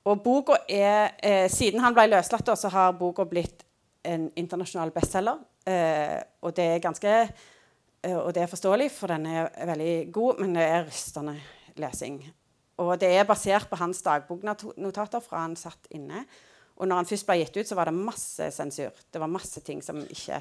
Og 0.03 0.23
boka 0.23 0.57
er, 0.69 1.11
eh, 1.23 1.49
Siden 1.49 1.79
han 1.79 1.93
ble 1.93 2.07
løslatt, 2.09 2.57
så 2.57 2.69
har 2.69 2.91
boka 2.91 3.23
blitt 3.23 3.63
en 4.03 4.29
internasjonal 4.35 4.91
bestselger. 4.91 5.39
Eh, 5.65 6.21
og 6.41 6.55
det 6.55 6.63
er 6.63 6.79
ganske 6.79 7.09
eh, 8.03 8.17
Og 8.17 8.33
det 8.33 8.43
er 8.43 8.47
forståelig, 8.51 8.91
for 8.91 9.07
den 9.07 9.25
er 9.25 9.49
veldig 9.65 10.11
god, 10.11 10.39
men 10.39 10.55
det 10.55 10.63
er 10.63 10.85
rystende 10.85 11.37
lesing. 11.77 12.23
Og 12.77 12.99
det 12.99 13.11
er 13.15 13.23
basert 13.23 13.69
på 13.69 13.77
hans 13.79 14.01
dagboknotater 14.01 15.21
fra 15.21 15.45
han 15.45 15.55
satt 15.55 15.87
inne. 15.91 16.25
Og 16.75 16.87
når 16.87 16.95
han 16.95 17.05
først 17.05 17.27
ble 17.29 17.37
gitt 17.39 17.57
ut, 17.57 17.67
så 17.69 17.77
var 17.77 17.85
det 17.85 17.97
masse 17.97 18.49
sensur. 18.51 18.91
Det 19.13 19.21
var 19.21 19.31
masse 19.31 19.61
ting 19.61 19.81
som 19.85 20.01
ikke, 20.01 20.39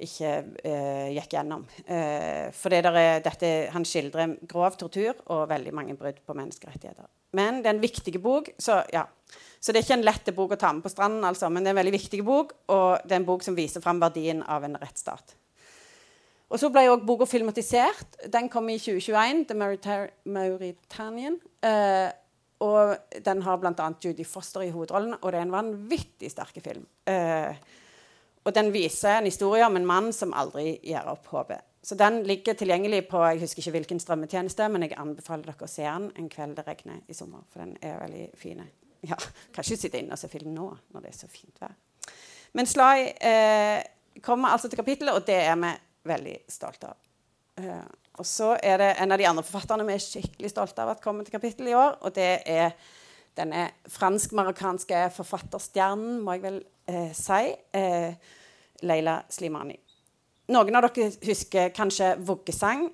ikke 0.00 0.30
eh, 0.64 1.08
gikk 1.18 1.36
gjennom. 1.36 1.66
Eh, 1.86 2.48
for 2.56 2.72
det 2.72 2.82
dette, 3.26 3.50
han 3.70 3.84
skildrer 3.84 4.38
grov 4.48 4.78
tortur 4.80 5.20
og 5.28 5.50
veldig 5.52 5.74
mange 5.76 5.96
brudd 5.98 6.22
på 6.24 6.34
menneskerettigheter. 6.34 7.10
Men 7.36 7.62
det 7.62 7.70
er 7.70 7.76
en 7.76 7.84
viktig 7.84 8.18
bok, 8.22 8.50
så 8.60 8.82
ja. 8.92 9.06
Så 9.62 9.70
det 9.70 9.78
er 9.78 9.86
ikke 9.86 9.96
en 10.00 10.08
lett 10.08 10.32
bok 10.34 10.56
å 10.56 10.58
ta 10.58 10.72
med 10.74 10.82
på 10.84 10.90
stranden, 10.90 11.22
altså, 11.24 11.48
men 11.48 11.62
det 11.62 11.70
er 11.70 11.76
en 11.76 11.80
veldig 11.80 11.94
viktig 11.94 12.24
bok, 12.26 12.56
og 12.74 13.04
det 13.06 13.14
er 13.14 13.20
en 13.20 13.28
bok 13.28 13.44
som 13.46 13.54
viser 13.56 13.84
fram 13.84 14.00
verdien 14.02 14.42
av 14.42 14.66
en 14.66 14.74
rettsstat. 14.80 15.36
Og 16.52 16.60
så 16.60 16.68
ble 16.68 16.82
òg 16.90 17.06
boka 17.08 17.24
filmatisert. 17.24 18.18
Den 18.28 18.50
kom 18.52 18.66
i 18.68 18.76
2021, 18.76 19.46
The 19.48 19.56
Mauritanian. 20.28 21.38
Eh, 21.64 22.10
og 22.62 23.22
den 23.24 23.40
har 23.46 23.60
bl.a. 23.62 23.86
Judy 24.02 24.26
Foster 24.28 24.66
i 24.66 24.72
hovedrollen, 24.74 25.16
og 25.22 25.32
det 25.32 25.40
er 25.40 25.46
en 25.46 25.54
vanvittig 25.54 26.30
sterk 26.30 26.60
film. 26.62 26.84
Eh, 27.08 27.56
og 28.44 28.54
den 28.54 28.68
viser 28.74 29.20
en 29.20 29.30
historie 29.30 29.64
om 29.66 29.78
en 29.78 29.88
mann 29.88 30.12
som 30.14 30.34
aldri 30.36 30.76
gir 30.84 31.08
opp 31.08 31.30
håpet. 31.32 31.64
Så 31.82 31.96
den 31.98 32.20
ligger 32.22 32.54
tilgjengelig 32.54 33.08
på 33.10 33.20
jeg 33.26 33.40
husker 33.42 33.62
ikke 33.62 33.74
hvilken 33.76 34.00
strømmetjeneste, 34.00 34.68
men 34.70 34.86
jeg 34.86 34.94
anbefaler 35.02 35.48
dere 35.48 35.66
å 35.66 35.70
se 35.70 35.82
den 35.82 36.10
en 36.18 36.28
kveld 36.30 36.54
det 36.58 36.66
regner 36.68 37.00
i 37.10 37.16
sommer. 37.16 37.42
For 37.50 37.64
den 37.64 37.74
er 37.82 37.98
veldig 38.04 38.28
fin. 38.38 38.62
Ja, 39.02 39.18
kan 39.18 39.64
ikke 39.64 39.80
sitte 39.80 39.98
inne 39.98 40.14
og 40.14 40.20
se 40.20 40.30
film 40.30 40.52
nå 40.54 40.68
når 40.94 41.02
det 41.02 41.10
er 41.10 41.16
så 41.18 41.30
fint 41.30 41.58
vær. 41.58 41.74
Men 42.54 42.68
Sly 42.70 43.08
eh, 43.18 43.80
kommer 44.22 44.54
altså 44.54 44.70
til 44.70 44.78
kapittelet, 44.78 45.16
og 45.16 45.26
det 45.26 45.40
er 45.42 45.58
vi 45.58 45.72
veldig 46.06 46.36
stolte 46.52 46.92
av. 46.92 47.02
Eh, 47.58 47.84
og 48.20 48.28
så 48.28 48.52
er 48.62 48.78
det 48.78 48.90
en 49.00 49.14
av 49.14 49.18
de 49.18 49.26
andre 49.26 49.44
forfatterne 49.46 49.86
vi 49.88 49.96
er 49.96 50.04
skikkelig 50.04 50.52
stolte 50.52 50.84
av 50.84 50.92
at 50.92 51.02
kommer 51.02 51.26
til 51.26 51.34
kapittelet 51.34 51.72
i 51.72 51.78
år. 51.78 51.96
Og 52.04 52.14
det 52.14 52.32
er 52.46 52.76
denne 53.38 53.70
fransk-marokkanske 53.88 55.06
forfatterstjernen, 55.16 56.20
må 56.22 56.36
jeg 56.36 56.44
vel 56.44 56.58
eh, 56.92 57.10
si, 57.16 57.54
uh, 57.74 58.36
Leila 58.84 59.22
Slimani. 59.32 59.78
Noen 60.52 60.76
av 60.76 60.84
dere 60.84 61.06
husker 61.24 61.70
kanskje 61.72 62.16
'Vuggesang', 62.18 62.90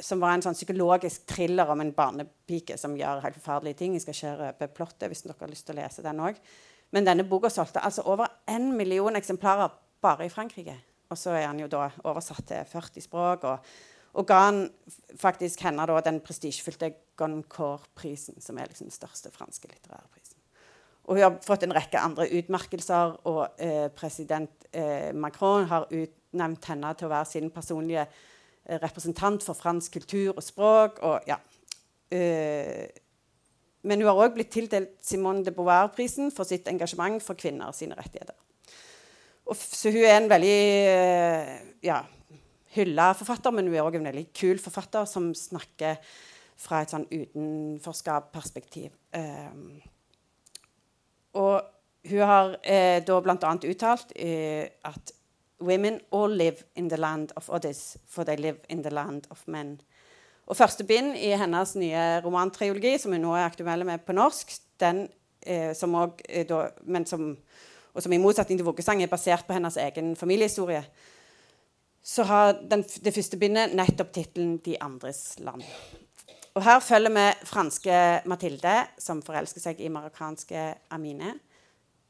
som 0.00 0.20
var 0.20 0.34
en 0.34 0.42
sånn 0.42 0.56
psykologisk 0.56 1.26
thriller 1.26 1.68
om 1.70 1.80
en 1.80 1.92
barnepike 1.92 2.78
som 2.78 2.96
gjør 2.96 3.22
helt 3.22 3.36
forferdelige 3.36 3.76
ting. 3.76 3.92
Jeg 3.94 4.02
skal 4.02 4.14
ikke 4.14 4.38
røpe 4.40 4.68
plottet 4.74 5.08
hvis 5.08 5.22
dere 5.22 5.36
har 5.38 5.48
lyst 5.48 5.66
til 5.66 5.76
å 5.76 5.82
lese 5.82 6.02
den 6.02 6.18
òg. 6.18 6.34
Men 6.90 7.06
denne 7.06 7.28
boka 7.28 7.48
solgte 7.48 7.84
altså 7.84 8.02
over 8.02 8.26
én 8.48 8.72
million 8.72 9.14
eksemplarer 9.14 9.70
bare 10.02 10.26
i 10.26 10.28
Frankrike. 10.28 10.74
Og 11.10 11.18
så 11.18 11.30
er 11.30 11.46
han 11.46 11.60
jo 11.60 11.68
da 11.68 11.90
oversatt 12.02 12.46
til 12.46 12.64
40 12.64 13.00
språk. 13.00 13.44
Og, 13.44 13.58
og 14.14 14.26
ga 14.26 14.40
han 14.46 14.70
faktisk 15.16 15.60
henne 15.62 15.86
da 15.86 16.00
den 16.00 16.20
prestisjefylte 16.20 16.94
Goncourt-prisen, 17.16 18.40
som 18.40 18.58
er 18.58 18.66
liksom 18.66 18.88
den 18.88 18.96
største 18.96 19.30
franske 19.30 19.68
litterære 19.68 20.08
prisen. 20.10 20.25
Og 21.06 21.14
hun 21.14 21.22
har 21.22 21.36
fått 21.44 21.62
en 21.62 21.74
rekke 21.74 22.02
andre 22.02 22.26
utmerkelser, 22.34 23.18
og 23.30 23.60
eh, 23.62 23.86
president 23.94 24.66
eh, 24.74 25.12
Macron 25.14 25.68
har 25.70 25.86
utnevnt 25.94 26.66
henne 26.72 26.92
til 26.98 27.06
å 27.06 27.12
være 27.12 27.30
sin 27.30 27.52
personlige 27.54 28.06
eh, 28.08 28.78
representant 28.82 29.44
for 29.46 29.58
fransk 29.58 30.00
kultur 30.00 30.32
og 30.34 30.42
språk. 30.42 30.98
Og, 31.06 31.28
ja. 31.30 31.38
Eh, 32.10 32.90
men 33.86 34.02
hun 34.02 34.10
har 34.10 34.18
òg 34.24 34.34
blitt 34.34 34.50
tildelt 34.50 34.96
Simone 35.06 35.46
de 35.46 35.54
Beauvoir-prisen 35.54 36.32
for 36.34 36.48
sitt 36.48 36.66
engasjement 36.70 37.22
for 37.22 37.38
kvinner 37.38 37.70
sine 37.76 37.94
rettigheter. 37.94 38.34
Og, 39.46 39.54
så 39.54 39.92
hun 39.94 40.02
er 40.02 40.16
en 40.18 40.30
veldig 40.30 40.56
uh, 40.90 41.50
ja, 41.86 42.00
hylla 42.74 43.12
forfatter, 43.14 43.54
men 43.54 43.68
hun 43.68 43.76
er 43.76 43.86
òg 43.86 44.00
en 44.00 44.08
veldig 44.10 44.24
kul 44.34 44.58
forfatter 44.58 45.06
som 45.06 45.30
snakker 45.38 46.00
fra 46.58 46.80
et 46.82 46.90
sånn 46.90 47.06
utenforskap-perspektiv. 47.06 48.90
Um, 49.14 49.78
og 51.36 52.08
hun 52.08 52.22
har 52.30 52.56
eh, 52.62 53.02
da 53.04 53.20
bl.a. 53.20 53.52
uttalt 53.68 54.12
eh, 54.16 54.66
at 54.86 55.12
Women 55.56 56.00
all 56.12 56.34
live 56.36 56.66
in 56.76 56.90
the 56.92 56.98
land 57.00 57.30
of 57.36 57.48
others, 57.48 57.96
for 58.06 58.24
they 58.24 58.36
live 58.36 58.58
in 58.68 58.82
the 58.82 58.90
land 58.92 59.24
of 59.30 59.40
men. 59.48 59.78
Og 60.46 60.56
første 60.56 60.84
bind 60.84 61.16
i 61.16 61.30
hennes 61.32 61.72
nye 61.80 62.02
romantriologi, 62.24 62.98
som 63.00 63.14
hun 63.16 63.24
nå 63.24 63.32
er 63.34 63.46
aktuell 63.46 63.86
med 63.88 64.04
på 64.04 64.12
norsk, 64.12 64.52
den, 64.80 65.06
eh, 65.46 65.72
som 65.74 65.94
også, 65.96 66.28
eh, 66.28 66.44
da, 66.46 66.68
men 66.84 67.06
som 67.06 67.30
og 67.96 68.04
som 68.04 68.12
i 68.12 68.20
motsetning 68.20 68.58
til 68.60 68.66
Vuggesang 68.66 69.00
er 69.00 69.08
basert 69.08 69.46
på 69.48 69.54
hennes 69.56 69.78
egen 69.80 70.16
familiehistorie, 70.20 70.82
så 72.04 72.26
har 72.28 72.58
den, 72.70 72.82
det 72.82 73.14
første 73.14 73.38
bindet 73.40 73.72
nettopp 73.74 74.12
tittelen 74.12 74.58
'De 74.58 74.76
andres 74.80 75.38
land'. 75.40 75.64
Og 76.56 76.64
Her 76.64 76.78
følger 76.80 77.12
vi 77.12 77.24
franske 77.44 77.96
Mathilde, 78.24 78.76
som 78.98 79.20
forelsker 79.22 79.60
seg 79.60 79.80
i 79.84 79.92
marokkanske 79.92 80.62
Amine 80.96 81.34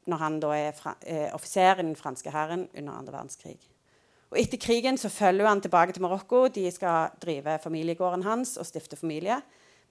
når 0.07 0.21
han 0.21 0.37
da 0.39 0.53
er 0.55 0.77
eh, 1.03 1.33
offiser 1.35 1.81
i 1.81 1.83
den 1.83 1.97
franske 1.99 2.31
hæren 2.31 2.69
under 2.71 2.93
andre 2.93 3.11
verdenskrig. 3.11 3.57
Og 4.31 4.39
Etter 4.39 4.59
krigen 4.59 4.95
så 4.99 5.11
følger 5.11 5.47
han 5.47 5.61
tilbake 5.61 5.91
til 5.95 6.05
Marokko. 6.05 6.45
De 6.47 6.63
skal 6.71 7.11
drive 7.19 7.57
familiegården 7.63 8.23
hans 8.23 8.55
og 8.55 8.65
stifte 8.67 8.95
familie. 8.95 9.41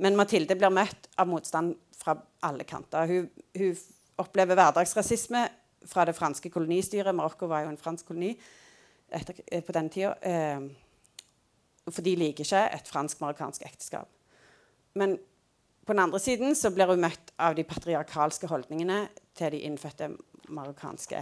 Men 0.00 0.16
Mathilde 0.16 0.56
blir 0.56 0.72
møtt 0.72 1.08
av 1.20 1.28
motstand 1.28 1.74
fra 1.96 2.16
alle 2.44 2.64
kanter. 2.64 3.12
Hun, 3.12 3.28
hun 3.56 3.76
opplever 4.24 4.56
hverdagsrasisme 4.56 5.46
fra 5.88 6.08
det 6.08 6.16
franske 6.16 6.48
kolonistyret. 6.52 7.12
Marokko 7.16 7.48
var 7.52 7.64
jo 7.64 7.72
en 7.74 7.80
fransk 7.80 8.08
koloni 8.08 8.32
etter, 9.12 9.44
eh, 9.52 9.64
på 9.64 9.76
den 9.76 9.92
tida. 9.92 10.16
Eh, 10.20 10.60
for 11.92 12.00
de 12.02 12.16
liker 12.16 12.44
ikke 12.44 12.68
et 12.72 12.88
fransk-marokkansk 12.88 13.68
ekteskap. 13.68 14.15
Men 14.96 15.16
på 15.86 15.94
den 15.94 16.02
andre 16.02 16.20
siden 16.22 16.56
så 16.58 16.72
blir 16.74 16.90
hun 16.90 17.02
møtt 17.04 17.34
av 17.38 17.54
de 17.54 17.64
patriarkalske 17.66 18.48
holdningene 18.50 19.04
til 19.36 19.52
de 19.54 19.60
innfødte 19.68 20.10
marokkanske 20.48 21.20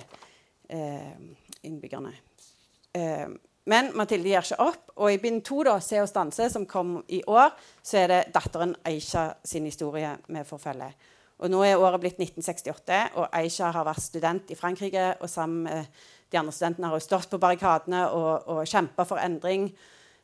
eh, 0.71 1.11
innbyggerne. 1.67 2.15
Eh, 2.97 3.35
men 3.69 3.91
Mathilde 3.97 4.29
gir 4.29 4.45
ikke 4.45 4.61
opp. 4.61 4.93
Og 5.01 5.13
i 5.13 5.19
bind 5.19 5.43
to, 5.45 5.63
'Se 5.81 6.01
oss 6.03 6.13
danse, 6.13 6.51
som 6.51 6.67
kom 6.67 7.05
i 7.09 7.23
år, 7.27 7.51
så 7.83 7.99
er 7.99 8.07
det 8.07 8.33
datteren 8.35 8.77
Aisha 8.85 9.35
sin 9.45 9.65
historie 9.65 10.17
vi 10.29 10.45
får 10.45 10.59
følge. 10.59 10.93
Og 11.39 11.51
nå 11.51 11.63
er 11.65 11.77
året 11.77 12.01
blitt 12.01 12.19
1968, 12.19 13.11
og 13.15 13.29
Aisha 13.33 13.71
har 13.71 13.85
vært 13.85 14.03
student 14.03 14.51
i 14.51 14.55
Frankrike. 14.55 15.17
Og 15.21 15.31
sammen 15.31 15.63
med 15.63 15.87
de 16.31 16.39
andre 16.39 16.53
studentene 16.53 16.87
har 16.87 16.95
hun 16.95 17.01
stått 17.01 17.31
på 17.31 17.39
barrikadene 17.39 18.11
og, 18.11 18.49
og 18.49 18.67
kjempa 18.67 19.05
for 19.05 19.17
endring. 19.17 19.73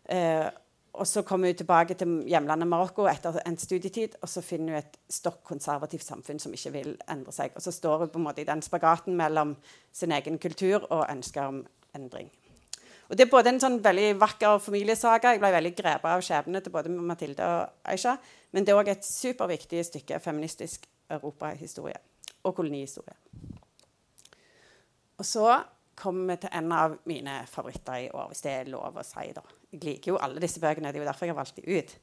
Eh, 0.09 0.47
og 0.93 1.07
så 1.07 1.23
kommer 1.23 1.49
hun 1.49 1.57
tilbake 1.57 1.95
til 1.95 2.17
hjemlandet 2.27 2.69
Marokko 2.69 3.07
etter 3.07 3.39
en 3.47 3.59
studietid, 3.59 4.17
og 4.23 4.29
så 4.29 4.43
finner 4.43 4.75
hun 4.75 4.83
et 4.83 4.99
stokk 5.13 5.45
konservativt 5.47 6.05
samfunn 6.05 6.43
som 6.43 6.55
ikke 6.55 6.73
vil 6.75 6.97
endre 7.11 7.33
seg. 7.33 7.55
Og 7.55 7.63
så 7.63 7.73
står 7.75 8.05
hun 8.05 8.11
på 8.11 8.19
en 8.19 8.27
måte 8.27 8.43
i 8.43 8.49
den 8.49 8.63
spagaten 8.63 9.17
mellom 9.17 9.55
sin 9.93 10.13
egen 10.13 10.39
kultur 10.43 10.83
og 10.91 11.07
ønsker 11.07 11.47
om 11.47 11.63
endring. 11.95 12.31
Og 13.11 13.17
Det 13.17 13.27
er 13.27 13.31
både 13.31 13.51
en 13.51 13.61
sånn 13.63 13.81
veldig 13.83 14.21
vakker 14.21 14.61
familiesaga. 14.63 15.33
Jeg 15.35 15.43
ble 15.43 15.51
veldig 15.51 15.73
grepet 15.75 16.11
av 16.11 16.23
skjebnene 16.23 16.61
til 16.63 16.75
både 16.75 16.93
Mathilde 16.95 17.47
og 17.47 17.91
Aisha. 17.91 18.17
Men 18.55 18.67
det 18.67 18.71
er 18.71 18.79
òg 18.79 18.91
et 18.93 19.07
superviktig 19.07 19.83
stykke 19.87 20.21
feministisk 20.23 20.87
europahistorie 21.11 21.99
og 22.45 22.55
kolonihistorie. 22.55 23.17
Og 25.19 25.27
så 25.27 25.59
kommer 25.99 26.35
vi 26.35 26.43
til 26.45 26.55
en 26.55 26.73
av 26.73 26.95
mine 27.11 27.41
favoritter 27.51 28.07
i 28.07 28.11
år, 28.15 28.31
hvis 28.31 28.47
det 28.47 28.53
er 28.53 28.71
lov 28.73 28.97
å 28.97 29.05
si. 29.05 29.27
da. 29.35 29.43
Jeg 29.73 29.85
liker 29.85 30.13
jo 30.13 30.19
alle 30.19 30.43
disse 30.43 30.61
bøkene, 30.61 30.91
det 30.93 31.01
er 31.01 31.05
jo 31.05 31.09
derfor 31.09 31.27
jeg 31.27 31.35
har 31.35 31.43
valgt 31.43 31.57
dem 31.57 31.79
ut. 31.79 31.97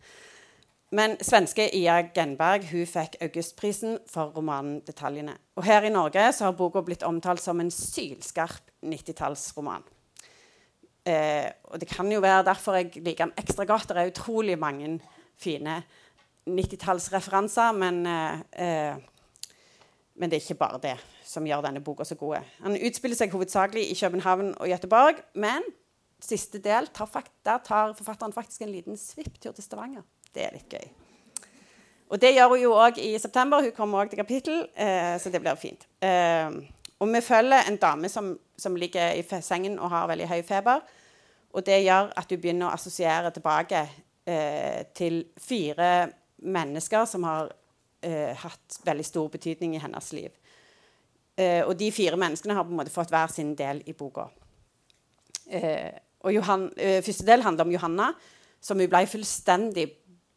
Men 0.96 1.18
svenske 1.20 1.66
Ia 1.76 2.00
Genberg 2.16 2.70
hun 2.70 2.88
fikk 2.88 3.18
Augustprisen 3.22 3.98
for 4.08 4.32
romanen 4.36 4.82
'Detaljene'. 4.88 5.36
Og 5.56 5.64
Her 5.64 5.84
i 5.84 5.92
Norge 5.92 6.32
så 6.34 6.46
har 6.46 6.52
boka 6.56 6.82
blitt 6.82 7.04
omtalt 7.04 7.42
som 7.44 7.60
en 7.60 7.72
sylskarp 7.72 8.72
90-tallsroman. 8.86 9.84
Eh, 11.06 11.52
og 11.64 11.80
Det 11.80 11.88
kan 11.88 12.12
jo 12.12 12.20
være 12.20 12.44
derfor 12.44 12.74
jeg 12.76 12.92
liker 12.96 13.26
den 13.26 13.34
ekstra 13.38 13.66
godt. 13.66 13.90
Det 13.90 13.98
er 13.98 14.12
utrolig 14.12 14.60
mange 14.60 15.00
fine 15.38 15.84
90-tallsreferanser, 16.48 17.72
men, 17.72 18.06
eh, 18.06 18.96
men, 20.16 20.30
det 20.30 20.38
er 20.38 20.42
ikke 20.42 20.60
bare 20.60 20.80
det 20.84 20.98
som 21.24 21.44
gjør 21.44 21.62
denne 21.62 21.84
boka 21.84 22.04
så 22.04 22.16
god. 22.16 22.38
Han 22.64 22.78
utspiller 22.88 23.16
seg 23.16 23.32
hovedsakelig 23.32 23.92
i 23.92 24.00
København 24.00 24.56
og 24.58 24.68
Gøteborg, 24.68 25.16
men 25.36 25.62
siste 26.20 26.62
del 26.64 26.88
tar, 26.94 27.10
der 27.46 27.60
tar 27.66 27.94
forfatteren 27.98 28.34
faktisk 28.34 28.62
en 28.62 28.72
liten 28.72 28.98
svipptur 28.98 29.54
til 29.54 29.64
Stavanger. 29.64 30.06
Det 30.34 30.46
er 30.46 30.56
litt 30.56 30.74
gøy. 30.74 30.88
Og 32.08 32.22
det 32.22 32.34
gjør 32.36 32.54
hun 32.54 32.62
jo 32.62 32.74
òg 32.80 33.00
i 33.04 33.12
september. 33.20 33.62
Hun 33.64 33.76
kommer 33.76 34.06
òg 34.06 34.12
til 34.12 34.22
kapittel, 34.22 34.68
eh, 34.76 35.18
så 35.20 35.30
det 35.30 35.42
blir 35.44 35.60
fint. 35.60 35.88
Eh, 36.02 36.50
og 37.00 37.12
vi 37.14 37.22
følger 37.22 37.68
en 37.68 37.78
dame 37.78 38.10
som, 38.10 38.32
som, 38.58 38.76
ligger 38.76 39.14
i 39.14 39.42
sengen 39.42 39.78
og 39.80 39.92
har 39.92 40.08
veldig 40.08 40.28
høy 40.28 40.42
feber. 40.48 40.82
Og 41.54 41.66
det 41.66 41.84
gjør 41.84 42.14
at 42.16 42.32
hun 42.32 42.42
begynner 42.42 42.70
å 42.70 42.74
assosiere 42.74 43.32
tilbake 43.36 43.84
eh, 44.26 44.88
til 44.96 45.26
fire 45.38 46.10
mennesker 46.38 47.06
som 47.06 47.24
har 47.28 47.52
eh, 48.02 48.34
hatt 48.38 48.80
veldig 48.86 49.06
stor 49.06 49.30
betydning 49.34 49.76
i 49.76 49.84
hennes 49.84 50.12
liv. 50.14 50.32
Eh, 51.38 51.62
og 51.66 51.76
de 51.78 51.92
fire 51.94 52.18
menneskene 52.18 52.56
har 52.58 52.66
på 52.66 52.74
en 52.74 52.80
måte 52.80 52.94
fått 52.94 53.14
hver 53.14 53.32
sin 53.34 53.54
del 53.58 53.84
i 53.86 53.94
boka. 53.98 54.30
Eh, 55.50 55.92
og 56.26 56.34
Johan, 56.34 56.72
eh, 56.78 57.02
første 57.06 57.26
del 57.26 57.44
handler 57.46 57.66
om 57.66 57.72
Johanna, 57.72 58.14
som 58.62 58.80
hun 58.80 58.90
ble 58.90 59.04
fullstendig 59.10 59.88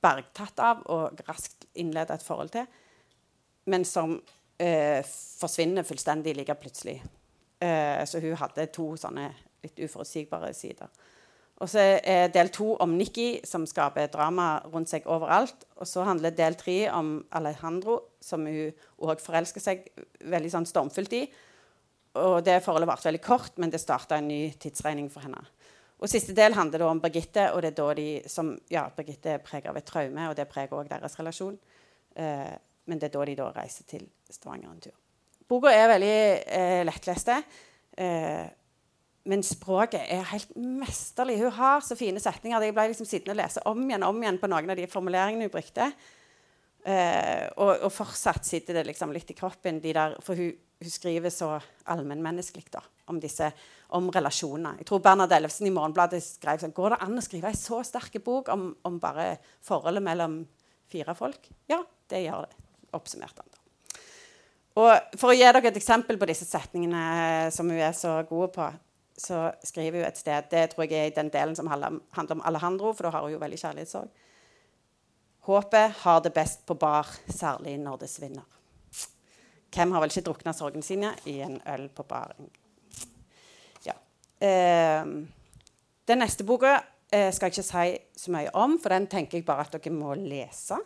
bergtatt 0.02 0.60
av 0.60 0.82
og 0.92 1.20
raskt 1.28 1.66
innleda 1.74 2.14
et 2.14 2.24
forhold 2.24 2.52
til, 2.54 2.66
men 3.66 3.84
som 3.84 4.18
eh, 4.58 5.00
forsvinner 5.40 5.86
fullstendig 5.86 6.36
like 6.36 6.54
plutselig. 6.60 7.00
Eh, 7.60 8.04
så 8.04 8.20
hun 8.20 8.36
hadde 8.36 8.68
to 8.72 8.94
sånne 9.00 9.30
litt 9.64 9.80
uforutsigbare 9.84 10.52
sider. 10.56 10.88
Og 11.60 11.68
så 11.68 11.82
er 12.00 12.30
del 12.32 12.48
to 12.48 12.72
om 12.80 12.94
Nikki, 12.96 13.42
som 13.44 13.66
skaper 13.68 14.08
drama 14.08 14.62
rundt 14.72 14.88
seg 14.88 15.04
overalt. 15.04 15.66
Og 15.76 15.88
så 15.88 16.06
handler 16.08 16.32
del 16.32 16.56
tre 16.56 16.86
om 16.88 17.18
Alejandro, 17.36 17.98
som 18.24 18.46
hun 18.48 18.72
òg 19.04 19.20
forelsker 19.20 19.60
seg 19.60 19.84
veldig 20.24 20.52
sånn 20.54 20.68
stormfullt 20.68 21.18
i. 21.18 21.26
Og 22.18 22.40
det 22.42 22.58
forholdet 22.64 22.88
varte 22.90 23.06
veldig 23.06 23.22
kort, 23.22 23.58
men 23.62 23.70
det 23.70 23.78
starta 23.82 24.18
en 24.18 24.28
ny 24.30 24.48
tidsregning 24.58 25.10
for 25.12 25.22
henne. 25.26 25.42
Og 26.00 26.08
Siste 26.08 26.32
del 26.34 26.56
handler 26.56 26.86
om 26.88 27.00
Birgitte, 27.02 27.50
og 27.52 27.62
det 27.62 27.74
er 27.74 27.76
da 27.78 27.88
de 27.94 28.08
som, 28.30 28.54
ja, 28.72 28.86
Birgitte 28.96 29.36
er 29.36 29.44
preget 29.44 29.68
av 29.70 29.78
et 29.78 29.86
traume, 29.86 30.30
og 30.30 30.36
det 30.38 30.48
preger 30.50 30.78
òg 30.78 30.88
deres 30.90 31.18
relasjon. 31.20 31.58
Eh, 32.16 32.54
men 32.88 32.98
det 32.98 33.10
er 33.10 33.14
da 33.18 33.26
de 33.28 33.36
da 33.38 33.50
reiser 33.54 33.86
til 33.86 34.08
Stavanger 34.32 34.72
en 34.72 34.80
tur. 34.88 34.96
Boka 35.50 35.70
er 35.74 35.90
veldig 35.90 36.16
eh, 36.46 36.80
lettleste. 36.86 37.36
Eh, 37.98 38.46
men 39.30 39.44
språket 39.44 40.08
er 40.08 40.24
helt 40.32 40.54
mesterlig. 40.56 41.36
Hun 41.42 41.52
har 41.58 41.84
så 41.84 41.96
fine 41.98 42.22
setninger. 42.22 42.64
Jeg 42.64 42.74
ble 42.74 42.86
liksom 42.90 43.08
sittende 43.08 43.36
og 43.36 43.42
lese 43.42 43.62
om 43.68 43.82
igjen 43.84 44.06
om 44.06 44.22
igjen 44.22 44.40
på 44.40 44.48
noen 44.50 44.72
av 44.72 44.80
de 44.80 44.88
formuleringene 44.90 45.46
hun 45.46 45.52
brukte. 45.52 45.90
Eh, 46.80 47.44
og, 47.60 47.74
og, 47.74 47.90
fortsatt 47.92 48.46
sitter 48.48 48.78
det 48.78 48.86
liksom 48.88 49.12
litt 49.12 49.28
i 49.30 49.36
kroppen, 49.36 49.82
de 49.84 49.92
der, 49.92 50.16
for 50.24 50.38
hun, 50.38 50.54
hun 50.80 50.90
skriver 50.90 51.30
så 51.30 51.58
allmennmenneskelig 51.84 52.64
om 53.10 53.20
om 53.90 54.10
relasjoner. 54.10 54.78
Jeg 54.78 54.86
tror 54.86 55.00
Bernhard 55.02 55.32
Ellefsen 55.32 55.66
i 55.66 55.72
Morgenbladet 55.74 56.22
skrev 56.22 56.60
sånn 56.62 56.74
Går 56.74 56.94
det 56.94 56.98
an 57.02 57.18
å 57.18 57.24
skrive 57.24 57.50
en 57.50 57.58
så 57.58 57.80
sterk 57.82 58.20
bok 58.24 58.48
om, 58.48 58.68
om, 58.86 58.98
bare 59.02 59.38
forholdet 59.66 60.02
mellom 60.02 60.44
fire 60.90 61.14
folk? 61.18 61.48
Ja, 61.68 61.80
det 62.10 62.22
gjør 62.22 62.46
det. 62.46 62.68
Oppsummerte 62.94 63.42
han. 63.42 63.56
Og 64.80 65.18
For 65.18 65.32
å 65.32 65.34
gi 65.34 65.42
dere 65.42 65.72
et 65.72 65.80
eksempel 65.80 66.18
på 66.20 66.28
disse 66.30 66.46
setningene 66.46 67.50
som 67.54 67.68
hun 67.68 67.82
er 67.82 67.92
så 67.98 68.20
god 68.28 68.54
på, 68.54 68.70
så 69.20 69.42
skriver 69.66 70.00
hun 70.00 70.08
et 70.08 70.22
sted 70.22 70.46
Det 70.50 70.68
tror 70.70 70.86
jeg 70.86 70.94
er 70.96 71.10
i 71.10 71.16
den 71.18 71.32
delen 71.34 71.58
som 71.58 71.68
handler 71.68 71.98
om 72.36 72.46
Alejandro, 72.46 72.94
for 72.94 73.08
da 73.08 73.16
har 73.16 73.26
hun 73.26 73.34
jo 73.34 73.42
veldig 73.42 73.58
kjærlighetssorg. 73.58 74.08
Håpet 75.50 76.02
har 76.04 76.22
det 76.22 76.32
best 76.36 76.64
på 76.68 76.78
bar, 76.78 77.10
særlig 77.26 77.74
når 77.80 78.04
det 78.04 78.10
svinner. 78.12 78.59
Hvem 79.70 79.92
har 79.92 80.02
vel 80.02 80.12
ikke 80.12 80.26
drukna 80.26 80.54
sorgene 80.56 80.86
sine 80.86 81.12
i 81.30 81.38
en 81.44 81.60
øl 81.68 81.88
på 81.94 82.04
baren? 82.08 82.50
Ja. 83.86 83.94
Eh, 84.40 85.04
den 86.10 86.22
neste 86.24 86.46
boka 86.46 86.78
eh, 87.12 87.30
skal 87.32 87.50
jeg 87.50 87.58
ikke 87.58 87.68
si 87.68 88.24
så 88.24 88.34
mye 88.34 88.50
om, 88.58 88.78
for 88.82 88.94
den 88.94 89.06
tenker 89.10 89.38
jeg 89.38 89.46
bare 89.46 89.68
at 89.68 89.76
dere 89.76 89.94
må 89.94 90.14
lese. 90.18 90.78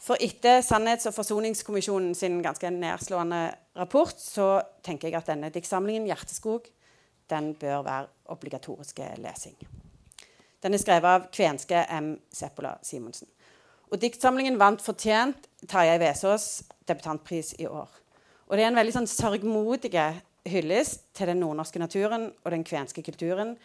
For 0.00 0.16
etter 0.20 0.62
Sannhets- 0.64 1.10
og 1.10 1.14
forsoningskommisjonen 1.14 2.14
sin 2.16 2.38
ganske 2.42 2.70
nedslående 2.72 3.42
rapport 3.76 4.16
så 4.16 4.62
tenker 4.82 5.10
jeg 5.10 5.20
at 5.20 5.28
denne 5.28 5.52
diktsamlingen 5.52 6.08
'Hjerteskog' 6.08 6.70
den 7.30 7.54
bør 7.54 7.82
være 7.82 8.06
obligatoriske 8.32 9.14
lesing. 9.18 9.56
Den 10.62 10.74
er 10.74 10.78
skrevet 10.78 11.04
av 11.08 11.28
kvenske 11.32 11.84
M. 12.00 12.16
Seppola 12.32 12.74
Simonsen. 12.82 13.28
Og 13.90 13.98
Diktsamlingen 13.98 14.58
vant 14.58 14.82
fortjent 14.82 15.48
Tarjei 15.66 15.98
Vesaas 15.98 16.62
debutantpris 16.86 17.56
i 17.58 17.66
år. 17.66 17.88
Og 18.46 18.56
Det 18.56 18.64
er 18.64 18.70
en 18.70 18.78
veldig 18.78 18.94
sånn 18.94 19.10
sørgmodig 19.10 19.92
hyllest 20.46 21.10
til 21.14 21.30
den 21.30 21.40
nordnorske 21.42 21.78
naturen 21.78 22.30
og 22.44 22.50
den 22.50 22.64
kvenske 22.66 23.02
kulturen, 23.02 23.56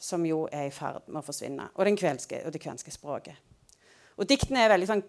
som 0.00 0.24
jo 0.28 0.44
er 0.52 0.68
i 0.68 0.72
ferd 0.74 1.06
med 1.08 1.22
å 1.22 1.24
forsvinne, 1.24 1.68
og, 1.74 1.86
kvenske, 1.96 2.42
og 2.44 2.52
det 2.52 2.60
kvenske 2.60 2.92
språket. 2.92 3.36
Og 4.16 4.28
Diktene 4.28 4.64
er 4.64 4.72
veldig 4.72 4.88
sånn 4.88 5.04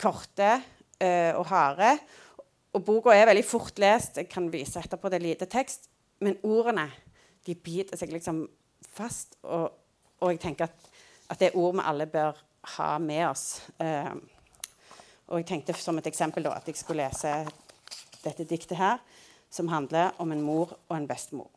korte 0.00 0.50
øh, 0.56 1.32
og 1.36 1.46
harde. 1.48 1.92
Og 2.76 2.84
boka 2.84 3.12
er 3.12 3.28
veldig 3.28 3.44
fort 3.44 3.78
lest. 3.80 4.16
Jeg 4.20 4.28
kan 4.32 4.48
vise 4.52 4.80
etterpå 4.80 5.10
det 5.10 5.20
er 5.20 5.26
lite 5.26 5.48
tekst. 5.50 5.88
Men 6.24 6.38
ordene 6.42 6.88
de 7.46 7.54
biter 7.54 7.96
seg 8.00 8.12
liksom 8.12 8.46
fast. 8.92 9.36
Og, 9.44 9.68
og 10.20 10.32
jeg 10.32 10.40
tenker 10.44 10.68
at, 10.68 10.92
at, 11.28 11.38
det 11.40 11.50
er 11.50 11.58
ord 11.60 11.76
vi 11.76 11.84
alle 11.88 12.08
bør 12.10 12.40
ha 12.76 12.90
med 12.98 13.28
oss. 13.28 13.60
Uh, 13.80 14.14
og 15.28 15.40
jeg 15.40 15.48
tenkte 15.50 15.76
som 15.76 15.98
et 16.00 16.08
eksempel 16.08 16.46
da, 16.46 16.56
at 16.56 16.68
jeg 16.68 16.80
skulle 16.80 17.04
lese 17.04 17.32
dette 18.24 18.46
diktet 18.48 18.78
her, 18.80 19.00
som 19.50 19.70
handler 19.72 20.16
om 20.20 20.32
en 20.32 20.42
mor 20.44 20.74
og 20.88 20.96
en 20.96 21.08
bestemor. 21.08 21.50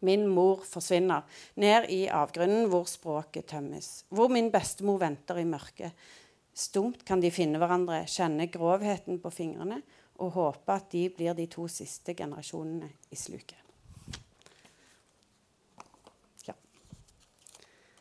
Min 0.00 0.24
mor 0.32 0.62
forsvinner 0.64 1.26
ned 1.60 1.90
i 1.92 2.06
avgrunnen 2.08 2.70
hvor 2.72 2.86
språket 2.88 3.50
tømmes, 3.52 4.06
hvor 4.08 4.32
min 4.32 4.48
bestemor 4.52 5.02
venter 5.02 5.42
i 5.42 5.46
mørket. 5.48 5.92
Stumt 6.56 7.04
kan 7.06 7.20
de 7.20 7.30
finne 7.32 7.60
hverandre, 7.60 8.06
kjenne 8.08 8.48
grovheten 8.52 9.20
på 9.20 9.32
fingrene 9.34 9.82
og 10.20 10.34
håpe 10.36 10.76
at 10.76 10.88
de 10.92 11.06
blir 11.12 11.36
de 11.36 11.46
to 11.52 11.66
siste 11.70 12.16
generasjonene 12.16 12.88
i 13.12 13.18
sluket. 13.18 13.58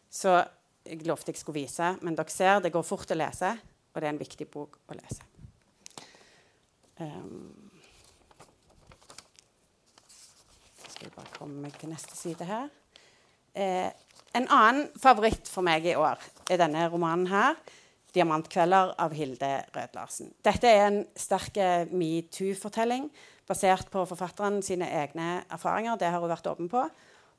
Så 0.09 0.31
jeg 0.89 1.05
lovte 1.07 1.33
jeg 1.33 1.39
skulle 1.39 1.61
vise, 1.61 1.93
men 2.01 2.17
dere 2.17 2.33
ser 2.33 2.61
det 2.63 2.73
går 2.73 2.85
fort 2.85 3.11
å 3.13 3.17
lese, 3.17 3.53
og 3.93 4.01
det 4.01 4.07
er 4.07 4.13
en 4.13 4.21
viktig 4.21 4.47
bok 4.51 4.79
å 4.89 4.97
lese. 4.97 5.25
Um, 6.99 7.69
skal 10.89 11.07
jeg 11.07 11.15
bare 11.15 11.35
komme 11.37 11.63
meg 11.63 11.77
til 11.79 11.93
neste 11.93 12.17
side 12.17 12.47
her. 12.49 12.67
Eh, 13.55 13.89
en 14.37 14.47
annen 14.51 14.89
favoritt 14.99 15.47
for 15.49 15.65
meg 15.65 15.87
i 15.87 15.95
år 15.97 16.19
er 16.49 16.59
denne 16.61 16.89
romanen 16.91 17.29
her. 17.31 17.55
'Diamantkvelder' 18.09 18.95
av 18.97 19.13
Hilde 19.13 19.51
Rød-Larsen. 19.69 20.31
Dette 20.41 20.65
er 20.65 20.87
en 20.87 21.03
sterk 21.13 21.59
metoo-fortelling 21.93 23.05
basert 23.45 23.89
på 23.93 24.01
forfatteren 24.09 24.63
sine 24.65 24.87
egne 24.89 25.43
erfaringer. 25.45 25.97
Det 25.97 26.09
har 26.09 26.21
hun 26.21 26.31
vært 26.31 26.49
åpen 26.49 26.69
på. 26.71 26.87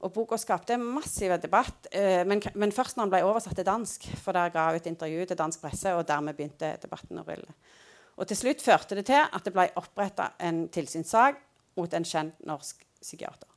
Og 0.00 0.12
boka 0.14 0.38
skapte 0.40 0.78
massiv 0.80 1.34
debatt, 1.42 1.90
eh, 1.92 2.22
men, 2.24 2.40
men, 2.54 2.72
først 2.72 2.96
når 2.96 3.06
den 3.06 3.12
ble 3.12 3.20
oversatt 3.28 3.58
til 3.58 3.68
dansk. 3.68 4.06
For 4.22 4.36
der 4.36 4.52
ga 4.54 4.70
hun 4.70 4.80
et 4.80 4.88
intervju 4.88 5.26
til 5.28 5.38
dansk 5.38 5.60
presse, 5.60 5.92
og 5.94 6.06
dermed 6.08 6.38
begynte 6.38 6.72
debatten 6.80 7.20
å 7.20 7.26
rulle. 7.26 7.52
Og 8.16 8.28
til 8.28 8.38
slutt 8.38 8.64
førte 8.64 8.96
det 8.96 9.06
til 9.10 9.20
at 9.20 9.44
det 9.44 9.52
ble 9.52 9.68
oppretta 9.80 10.32
en 10.40 10.66
tilsynssak 10.72 11.40
mot 11.76 11.92
en 11.96 12.06
kjent 12.06 12.40
norsk 12.48 12.84
psykiater. 13.00 13.48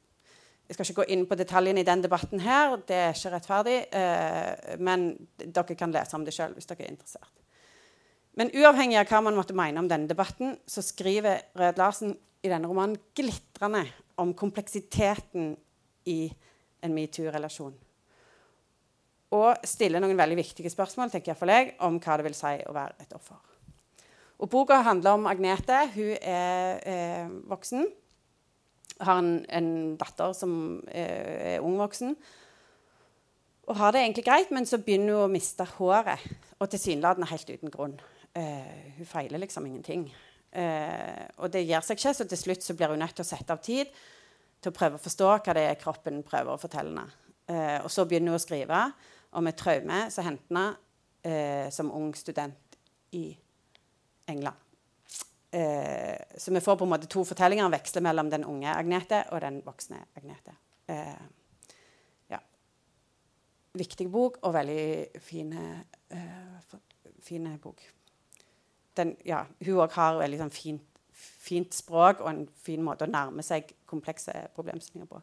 Jeg 0.68 0.78
skal 0.78 0.88
ikke 0.88 1.00
gå 1.02 1.08
inn 1.16 1.26
på 1.28 1.36
detaljene 1.40 1.84
i 1.84 1.88
den 1.88 2.04
debatten 2.04 2.40
her, 2.44 2.78
det 2.88 2.96
er 2.96 3.16
ikke 3.16 3.34
rettferdig. 3.34 3.80
Eh, 3.96 4.76
men 4.84 5.10
dere 5.44 5.80
kan 5.80 5.92
lese 5.96 6.16
om 6.18 6.28
det 6.28 6.36
sjøl 6.36 6.56
hvis 6.56 6.70
dere 6.70 6.88
er 6.88 6.94
interessert. 6.94 7.34
Men 8.40 8.50
uavhengig 8.58 8.98
av 8.98 9.12
hva 9.12 9.20
man 9.28 9.36
måtte 9.38 9.56
mene 9.56 9.80
om 9.80 9.90
denne 9.90 10.10
debatten, 10.10 10.56
så 10.66 10.82
skriver 10.82 11.44
Rød-Larsen 11.60 12.16
i 12.44 12.50
denne 12.50 12.68
romanen 12.68 12.98
glitrende 13.16 13.84
om 14.20 14.34
kompleksiteten 14.38 15.54
i 16.10 16.28
en 16.84 16.94
metoo-relasjon. 16.96 17.74
Og 19.34 19.66
stille 19.66 20.02
noen 20.02 20.18
veldig 20.18 20.38
viktige 20.38 20.70
spørsmål 20.70 21.12
tenker 21.14 21.34
jeg 21.34 21.40
for 21.40 21.50
deg, 21.50 21.74
om 21.86 21.98
hva 22.02 22.20
det 22.20 22.28
vil 22.28 22.38
si 22.38 22.54
å 22.68 22.76
være 22.76 23.06
et 23.06 23.16
offer. 23.18 23.40
Og 24.44 24.50
Boka 24.52 24.82
handler 24.84 25.18
om 25.18 25.28
Agnete. 25.30 25.80
Hun 25.96 26.16
er 26.20 26.82
eh, 26.90 27.34
voksen. 27.50 27.86
Har 29.02 29.22
en, 29.22 29.36
en 29.50 29.70
datter 29.98 30.34
som 30.38 30.56
eh, 30.92 31.56
er 31.56 31.66
ung 31.66 31.78
voksen. 31.80 32.14
Og 33.72 33.78
har 33.80 33.94
det 33.96 34.04
egentlig 34.04 34.26
greit, 34.28 34.52
men 34.52 34.68
så 34.68 34.82
begynner 34.84 35.16
hun 35.16 35.30
å 35.30 35.32
miste 35.32 35.66
håret. 35.78 36.26
Og 36.60 36.68
tilsynelatende 36.70 37.30
helt 37.32 37.54
uten 37.56 37.74
grunn. 37.74 37.96
Eh, 38.36 38.98
hun 39.00 39.08
feiler 39.08 39.42
liksom 39.42 39.70
ingenting. 39.70 40.10
Eh, 40.52 41.24
og 41.40 41.54
det 41.54 41.64
gir 41.64 41.82
seg 41.86 41.98
ikke, 41.98 42.14
så 42.14 42.28
til 42.28 42.42
slutt 42.42 42.66
så 42.66 42.76
blir 42.78 42.92
hun 42.92 43.02
nødt 43.02 43.16
til 43.18 43.26
å 43.26 43.32
sette 43.32 43.56
av 43.56 43.64
tid 43.64 43.90
til 44.64 44.74
å 44.74 44.78
prøve 44.78 45.00
å 45.00 45.04
forstå 45.04 45.30
hva 45.36 45.56
det 45.58 45.68
er 45.70 45.80
kroppen 45.80 46.24
prøver 46.26 46.54
å 46.54 46.62
fortelle. 46.62 47.06
Eh, 47.48 47.80
og 47.84 47.92
så 47.92 48.06
begynner 48.08 48.34
hun 48.34 48.40
å 48.40 48.44
skrive 48.44 48.82
om 49.38 49.48
et 49.50 49.60
traume 49.60 50.06
som 50.14 50.28
hendte 50.28 50.48
henne 50.50 50.66
eh, 51.24 51.70
som 51.74 51.92
ung 51.92 52.14
student 52.16 52.78
i 53.16 53.26
England. 54.32 54.60
Eh, 55.54 56.18
så 56.38 56.54
vi 56.54 56.62
får 56.64 56.78
på 56.80 56.88
en 56.88 56.94
måte 56.96 57.10
to 57.12 57.26
fortellinger 57.28 57.68
og 57.68 57.76
veksler 57.76 58.06
mellom 58.06 58.32
den 58.32 58.46
unge 58.50 58.72
Agnete 58.74 59.26
og 59.32 59.44
den 59.44 59.60
voksne 59.66 60.00
Agnete. 60.18 60.56
Eh, 60.90 61.26
ja. 62.32 62.40
Viktig 63.78 64.08
bok 64.12 64.40
og 64.42 64.56
veldig 64.56 65.20
fine, 65.22 65.84
eh, 66.10 66.80
fine 67.22 67.58
bok. 67.62 67.84
Den, 68.98 69.16
ja, 69.26 69.44
hun 69.66 69.84
òg 69.84 69.94
har 69.98 70.20
veldig 70.22 70.42
sånn 70.42 70.54
fint 70.54 70.90
fint 71.44 71.76
språk 71.76 72.22
og 72.24 72.30
en 72.30 72.44
fin 72.66 72.82
måte 72.84 73.06
å 73.06 73.12
nærme 73.12 73.44
seg 73.46 73.70
komplekse 73.94 74.34
problemstillinger 74.58 75.10
på. 75.10 75.22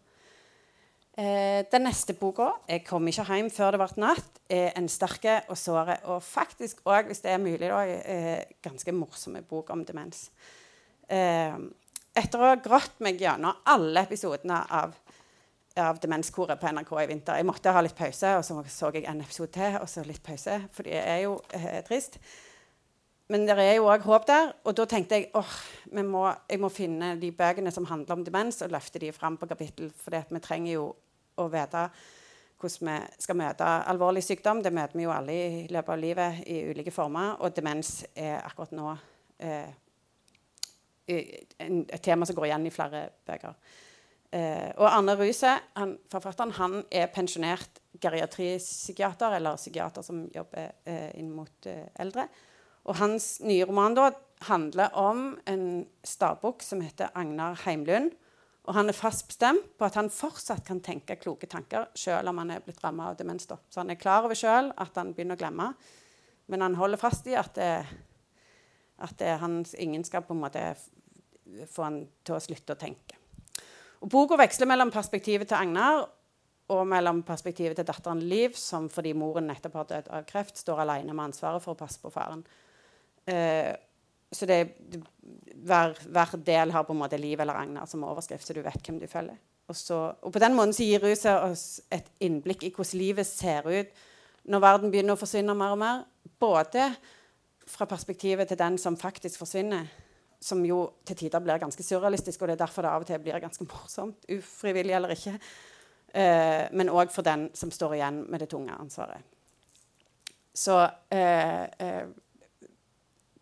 Eh, 1.18 1.64
den 1.72 1.82
neste 1.82 2.14
boka, 2.14 2.52
'Jeg 2.68 2.84
kom 2.86 3.08
ikke 3.08 3.24
hjem 3.26 3.50
før 3.50 3.72
det 3.72 3.80
ble 3.80 4.02
natt', 4.06 4.40
er 4.48 4.72
en 4.76 4.88
sterk 4.88 5.26
og 5.48 5.58
såre, 5.58 5.98
og 6.04 6.22
faktisk 6.22 6.80
òg, 6.86 7.06
hvis 7.06 7.20
det 7.20 7.32
er 7.32 7.38
mulig, 7.38 7.68
da, 7.68 7.82
eh, 7.82 8.44
ganske 8.62 8.92
morsom 8.92 9.36
bok 9.48 9.70
om 9.70 9.84
demens. 9.84 10.30
Eh, 11.08 11.56
etter 12.16 12.38
å 12.38 12.48
ha 12.50 12.54
grått 12.56 13.00
meg 13.00 13.18
gjennom 13.18 13.56
alle 13.66 14.02
episodene 14.06 14.64
av, 14.70 14.94
av 15.76 15.98
Demenskoret 16.00 16.58
på 16.60 16.68
NRK 16.68 16.92
i 17.02 17.06
vinter 17.06 17.36
Jeg 17.36 17.46
måtte 17.46 17.72
ha 17.72 17.80
litt 17.80 17.96
pause, 17.96 18.36
og 18.36 18.44
så 18.44 18.64
så 18.68 18.92
jeg 18.92 19.04
en 19.06 19.20
episode 19.20 19.52
til, 19.52 19.76
og 19.80 19.88
så 19.88 20.06
litt 20.06 20.22
pause, 20.22 20.68
for 20.72 20.82
det 20.82 20.94
er 20.94 21.22
jo 21.22 21.40
eh, 21.52 21.82
trist. 21.82 22.18
Men 23.30 23.44
det 23.46 23.54
er 23.62 23.76
jo 23.78 23.90
òg 23.90 24.02
håp 24.02 24.26
der. 24.26 24.52
Og 24.66 24.74
da 24.78 24.86
tenkte 24.90 25.20
jeg 25.20 25.28
åh, 25.38 25.58
jeg 25.90 26.60
må 26.62 26.70
finne 26.74 27.12
de 27.20 27.30
bøkene 27.34 27.70
som 27.74 27.86
handler 27.86 28.16
om 28.16 28.24
demens, 28.26 28.62
og 28.64 28.72
løfte 28.74 29.02
de 29.02 29.12
fram 29.14 29.38
på 29.38 29.48
kapittel. 29.50 29.92
For 29.94 30.14
vi 30.14 30.42
trenger 30.42 30.72
jo 30.74 30.88
å 31.38 31.46
vite 31.52 31.84
hvordan 32.60 32.88
vi 32.90 33.22
skal 33.24 33.38
møte 33.40 33.68
alvorlig 33.88 34.24
sykdom. 34.26 34.64
Det 34.64 34.72
møter 34.74 34.98
vi 34.98 35.06
jo 35.06 35.14
alle 35.14 35.36
i 35.36 35.62
løpet 35.70 35.94
av 35.94 36.02
livet 36.02 36.42
i 36.50 36.58
ulike 36.72 36.92
former. 36.92 37.38
Og 37.40 37.54
demens 37.56 38.00
er 38.14 38.42
akkurat 38.42 38.74
nå 38.76 38.90
eh, 39.38 39.70
et 41.10 42.02
tema 42.02 42.26
som 42.26 42.36
går 42.36 42.50
igjen 42.50 42.66
i 42.68 42.74
flere 42.74 43.06
bøker. 43.26 43.56
Eh, 44.30 44.68
og 44.76 44.86
Arne 44.90 45.16
Ruse, 45.18 45.56
han, 45.78 45.96
forfatteren, 46.10 46.52
han 46.58 46.82
er 46.90 47.08
pensjonert 47.14 47.80
geriatripsykiater, 48.00 49.38
eller 49.38 49.58
psykiater 49.58 50.06
som 50.06 50.22
jobber 50.34 50.70
eh, 50.86 51.10
inn 51.18 51.32
mot 51.34 51.66
eh, 51.66 51.88
eldre. 52.02 52.28
Og 52.90 52.98
hans 52.98 53.36
nye 53.46 53.66
roman 53.68 53.94
da, 53.94 54.10
handler 54.48 54.94
om 54.98 55.34
en 55.50 55.64
stabukk 56.06 56.64
som 56.64 56.80
heter 56.82 57.12
Agnar 57.14 57.58
Heimlund. 57.66 58.14
Og 58.68 58.76
han 58.76 58.90
er 58.90 58.96
fast 58.96 59.26
bestemt 59.28 59.66
på 59.78 59.86
at 59.86 59.96
han 59.98 60.10
fortsatt 60.12 60.64
kan 60.66 60.80
tenke 60.84 61.18
kloke 61.20 61.48
tanker 61.50 61.88
selv 61.98 62.30
om 62.30 62.40
han 62.42 62.52
er 62.54 62.64
blitt 62.64 62.80
rammet 62.84 63.12
av 63.12 63.18
demens. 63.18 63.48
Da. 63.50 63.58
Så 63.70 63.82
han 63.82 63.92
er 63.92 64.00
klar 64.00 64.26
over 64.26 64.38
selv 64.38 64.72
at 64.80 64.96
han 65.00 65.12
begynner 65.14 65.38
å 65.38 65.40
glemme, 65.40 65.70
men 66.50 66.64
han 66.64 66.76
holder 66.78 67.00
fast 67.00 67.28
i 67.30 67.36
at, 67.38 67.52
det, 67.56 67.72
at 69.06 69.16
det, 69.20 69.34
han, 69.42 69.60
ingen 69.78 70.04
skal 70.06 70.24
på 70.26 70.36
en 70.36 70.42
måte 70.42 70.64
få 71.70 71.86
han 71.86 72.00
til 72.26 72.36
å 72.36 72.42
slutte 72.42 72.76
å 72.76 72.80
tenke. 72.80 73.18
Og 74.00 74.08
Boka 74.12 74.38
veksler 74.40 74.68
mellom 74.70 74.92
perspektivet 74.92 75.50
til 75.50 75.60
Agnar 75.60 76.06
og 76.70 76.86
mellom 76.88 77.24
perspektivet 77.26 77.76
til 77.80 77.86
datteren 77.86 78.22
Liv, 78.30 78.54
som 78.56 78.88
fordi 78.92 79.12
moren 79.18 79.50
nettopp 79.50 79.78
har 79.80 79.88
dødd 79.90 80.10
av 80.14 80.26
kreft, 80.28 80.60
står 80.60 80.84
alene 80.84 81.12
med 81.12 81.30
ansvaret 81.30 81.62
for 81.64 81.74
å 81.74 81.80
passe 81.80 82.00
på 82.00 82.12
faren. 82.14 82.44
Eh, 83.26 83.72
så 84.32 84.46
det, 84.46 84.60
hver, 85.66 85.96
hver, 86.06 86.36
del 86.46 86.72
har 86.72 86.86
på 86.86 86.94
en 86.94 87.00
måte 87.02 87.18
Liv 87.18 87.40
eller 87.40 87.58
Agnar 87.58 87.88
som 87.90 88.04
overskrift, 88.06 88.46
så 88.46 88.54
du 88.54 88.62
vet 88.62 88.86
hvem 88.86 89.00
du 89.00 89.08
følger. 89.10 89.38
Og, 89.70 89.76
så, 89.76 89.98
og 90.22 90.32
på 90.34 90.42
den 90.42 90.54
måten 90.58 90.74
så 90.74 90.86
gir 90.86 91.02
Ruset 91.04 91.44
oss 91.44 91.64
et 91.94 92.08
innblikk 92.26 92.64
i 92.66 92.72
hvordan 92.74 92.98
livet 92.98 93.28
ser 93.28 93.66
ut 93.68 94.06
når 94.50 94.62
verden 94.64 94.90
begynner 94.90 95.14
å 95.14 95.20
forsvinne 95.20 95.54
mer 95.54 95.74
og 95.74 95.80
mer. 95.82 96.04
Både 96.40 96.88
fra 97.70 97.86
perspektivet 97.86 98.48
til 98.50 98.58
den 98.58 98.78
som 98.80 98.96
faktisk 98.98 99.38
forsvinner, 99.38 99.86
som 100.40 100.62
jo 100.64 100.80
til 101.06 101.18
tider 101.20 101.42
blir 101.44 101.60
ganske 101.60 101.84
surrealistisk, 101.84 102.40
og 102.40 102.48
det 102.48 102.56
er 102.56 102.64
derfor 102.64 102.86
det 102.86 102.94
av 102.94 103.04
og 103.04 103.10
til 103.10 103.20
blir 103.22 103.42
ganske 103.42 103.66
morsomt, 103.68 104.24
ufrivillig 104.32 104.96
eller 104.96 105.14
ikke. 105.14 105.36
Eh, 106.10 106.64
men 106.74 106.90
òg 106.90 107.12
for 107.14 107.26
den 107.26 107.50
som 107.54 107.70
står 107.70 107.98
igjen 107.98 108.24
med 108.30 108.42
det 108.42 108.48
tunge 108.50 108.74
ansvaret. 108.74 109.22
Så 110.56 110.80
eh, 111.14 111.68
eh, 111.78 112.08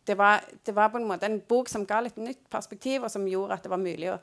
det 0.08 0.16
var, 0.18 0.44
det 0.64 0.74
var, 0.74 0.90
på 0.92 1.00
en 1.00 1.08
måte 1.08 1.28
en 1.28 1.40
bok 1.48 1.68
som 1.68 1.86
ga 1.86 2.00
litt 2.04 2.18
nytt 2.20 2.46
perspektiv, 2.50 3.04
og 3.04 3.12
som 3.12 3.26
gjorde 3.28 3.58
at 3.58 3.64
det 3.66 3.72
var 3.72 3.82
mulig 3.82 4.12
å 4.14 4.18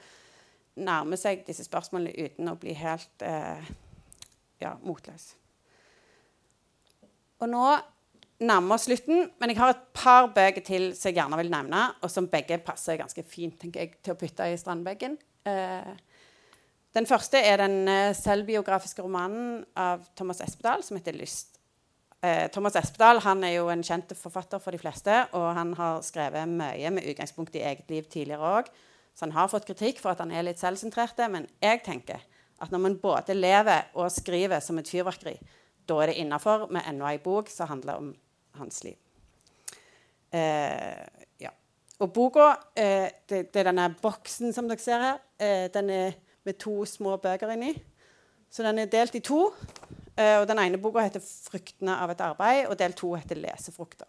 nærme 0.85 1.17
seg 1.19 1.45
disse 1.47 1.63
spørsmålene 1.67 2.27
uten 2.27 2.51
å 2.51 2.57
bli 2.59 2.73
helt 2.75 3.23
eh, 3.23 3.67
ja, 4.63 4.73
motløs. 4.83 5.29
Og 7.43 7.51
nå 7.51 7.65
nærmer 8.45 8.75
oss 8.75 8.87
slutten, 8.89 9.29
men 9.39 9.51
jeg 9.51 9.59
har 9.61 9.71
et 9.75 9.85
par 9.95 10.27
bøker 10.35 10.63
til 10.65 10.89
som 10.97 11.11
jeg 11.11 11.19
gjerne 11.21 11.39
vil 11.39 11.53
nevne, 11.53 11.85
og 12.03 12.11
som 12.11 12.27
begge 12.31 12.59
passer 12.65 12.99
ganske 12.99 13.23
fint 13.27 13.55
tenker 13.61 13.85
jeg, 13.85 13.95
til 14.03 14.15
å 14.15 14.19
putte 14.19 14.49
i 14.51 14.57
strandveggen. 14.59 15.17
Eh, 15.47 15.93
den 16.95 17.07
første 17.07 17.39
er 17.39 17.61
den 17.63 17.91
eh, 17.91 18.15
selvbiografiske 18.17 19.03
romanen 19.05 19.61
av 19.79 20.03
Thomas 20.17 20.41
Espedal 20.43 20.83
som 20.83 20.97
heter 20.97 21.15
'Lyst'. 21.15 21.54
Eh, 22.25 22.47
Thomas 22.49 22.77
Espedal 22.79 23.19
han 23.21 23.43
er 23.45 23.57
jo 23.59 23.67
en 23.69 23.83
kjent 23.85 24.13
forfatter 24.17 24.61
for 24.63 24.73
de 24.73 24.79
fleste, 24.81 25.13
og 25.37 25.49
han 25.57 25.73
har 25.77 26.01
skrevet 26.05 26.49
mye 26.49 26.91
med 26.95 27.05
utgangspunkt 27.11 27.57
i 27.57 27.61
eget 27.61 27.91
liv 27.91 28.07
tidligere 28.09 28.53
òg. 28.61 28.71
Så 29.15 29.27
han 29.27 29.35
har 29.35 29.51
fått 29.51 29.67
kritikk 29.67 30.01
for 30.01 30.15
at 30.15 30.23
han 30.23 30.33
er 30.33 30.47
litt 30.47 30.59
selvsentrert. 30.59 31.19
Men 31.31 31.45
jeg 31.63 31.83
tenker 31.85 32.23
at 32.63 32.71
når 32.71 32.81
man 32.81 32.97
både 32.99 33.35
lever 33.35 33.91
og 33.93 34.11
skriver 34.11 34.63
som 34.63 34.79
et 34.79 34.89
fyrverkeri, 34.89 35.35
da 35.85 35.99
er 36.01 36.11
det 36.11 36.17
innafor 36.23 36.67
med 36.73 36.87
enda 36.89 37.11
ei 37.11 37.19
bok 37.21 37.51
som 37.51 37.69
handler 37.69 38.01
om 38.01 38.13
hans 38.59 38.81
liv. 38.83 38.97
Eh, 40.35 41.03
ja. 41.43 41.51
Og 41.99 42.11
boka, 42.15 42.49
eh, 42.75 43.11
det, 43.29 43.51
det, 43.53 43.61
er 43.61 43.69
denne 43.69 43.89
boksen 44.01 44.55
som 44.55 44.67
dere 44.71 44.83
ser 44.83 45.03
her. 45.03 45.21
Eh, 45.39 45.67
den 45.71 45.91
er 45.93 46.17
med 46.45 46.59
to 46.59 46.83
små 46.89 47.15
bøker 47.21 47.53
inni. 47.53 47.75
Så 48.51 48.63
den 48.65 48.81
er 48.81 48.91
delt 48.91 49.15
i 49.15 49.23
to. 49.23 49.51
Uh, 50.15 50.39
og 50.39 50.45
Den 50.47 50.61
ene 50.63 50.79
boka 50.79 51.03
heter 51.03 51.19
'Fruktene 51.19 51.97
av 51.99 52.11
et 52.11 52.21
arbeid', 52.23 52.69
og 52.69 52.79
del 52.79 52.93
to 52.93 53.13
heter 53.15 53.35
'Lesefrukter'. 53.35 54.07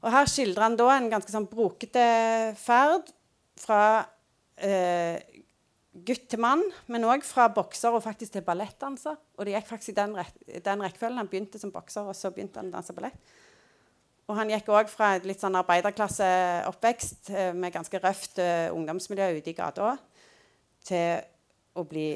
Og 0.00 0.10
Her 0.12 0.24
skildrer 0.24 0.62
han 0.62 0.76
da 0.76 0.88
en 0.96 1.10
ganske 1.10 1.32
sånn 1.32 1.48
brokete 1.48 2.56
ferd 2.56 3.12
fra 3.56 4.06
uh, 4.64 5.18
gutt 5.94 6.26
til 6.28 6.40
mann, 6.40 6.64
men 6.86 7.04
òg 7.04 7.24
fra 7.24 7.48
bokser 7.48 7.92
og 7.92 8.02
faktisk 8.02 8.32
til 8.32 8.42
ballettdanser. 8.42 9.16
Og 9.36 9.44
det 9.44 9.54
gikk 9.54 9.68
faktisk 9.68 9.92
i 9.92 10.00
den, 10.00 10.16
den 10.64 10.82
rekkefølgen. 10.82 11.18
Han 11.18 11.28
begynte 11.28 11.60
som 11.60 11.72
bokser, 11.72 12.08
og 12.08 12.16
så 12.16 12.32
begynte 12.32 12.60
han 12.60 12.72
å 12.72 12.76
danse 12.76 12.96
ballett. 12.96 13.20
Og 14.26 14.36
han 14.36 14.48
gikk 14.48 14.72
òg 14.72 14.88
fra 14.88 15.18
litt 15.20 15.40
sånn 15.40 15.60
arbeiderklasseoppvekst 15.60 17.28
uh, 17.36 17.52
med 17.52 17.76
ganske 17.76 18.00
røft 18.00 18.40
ungdomsmiljø 18.72 19.34
ute 19.36 19.52
i 19.52 19.56
gata 19.56 19.98
til 20.84 21.20
å 21.76 21.84
bli 21.88 22.08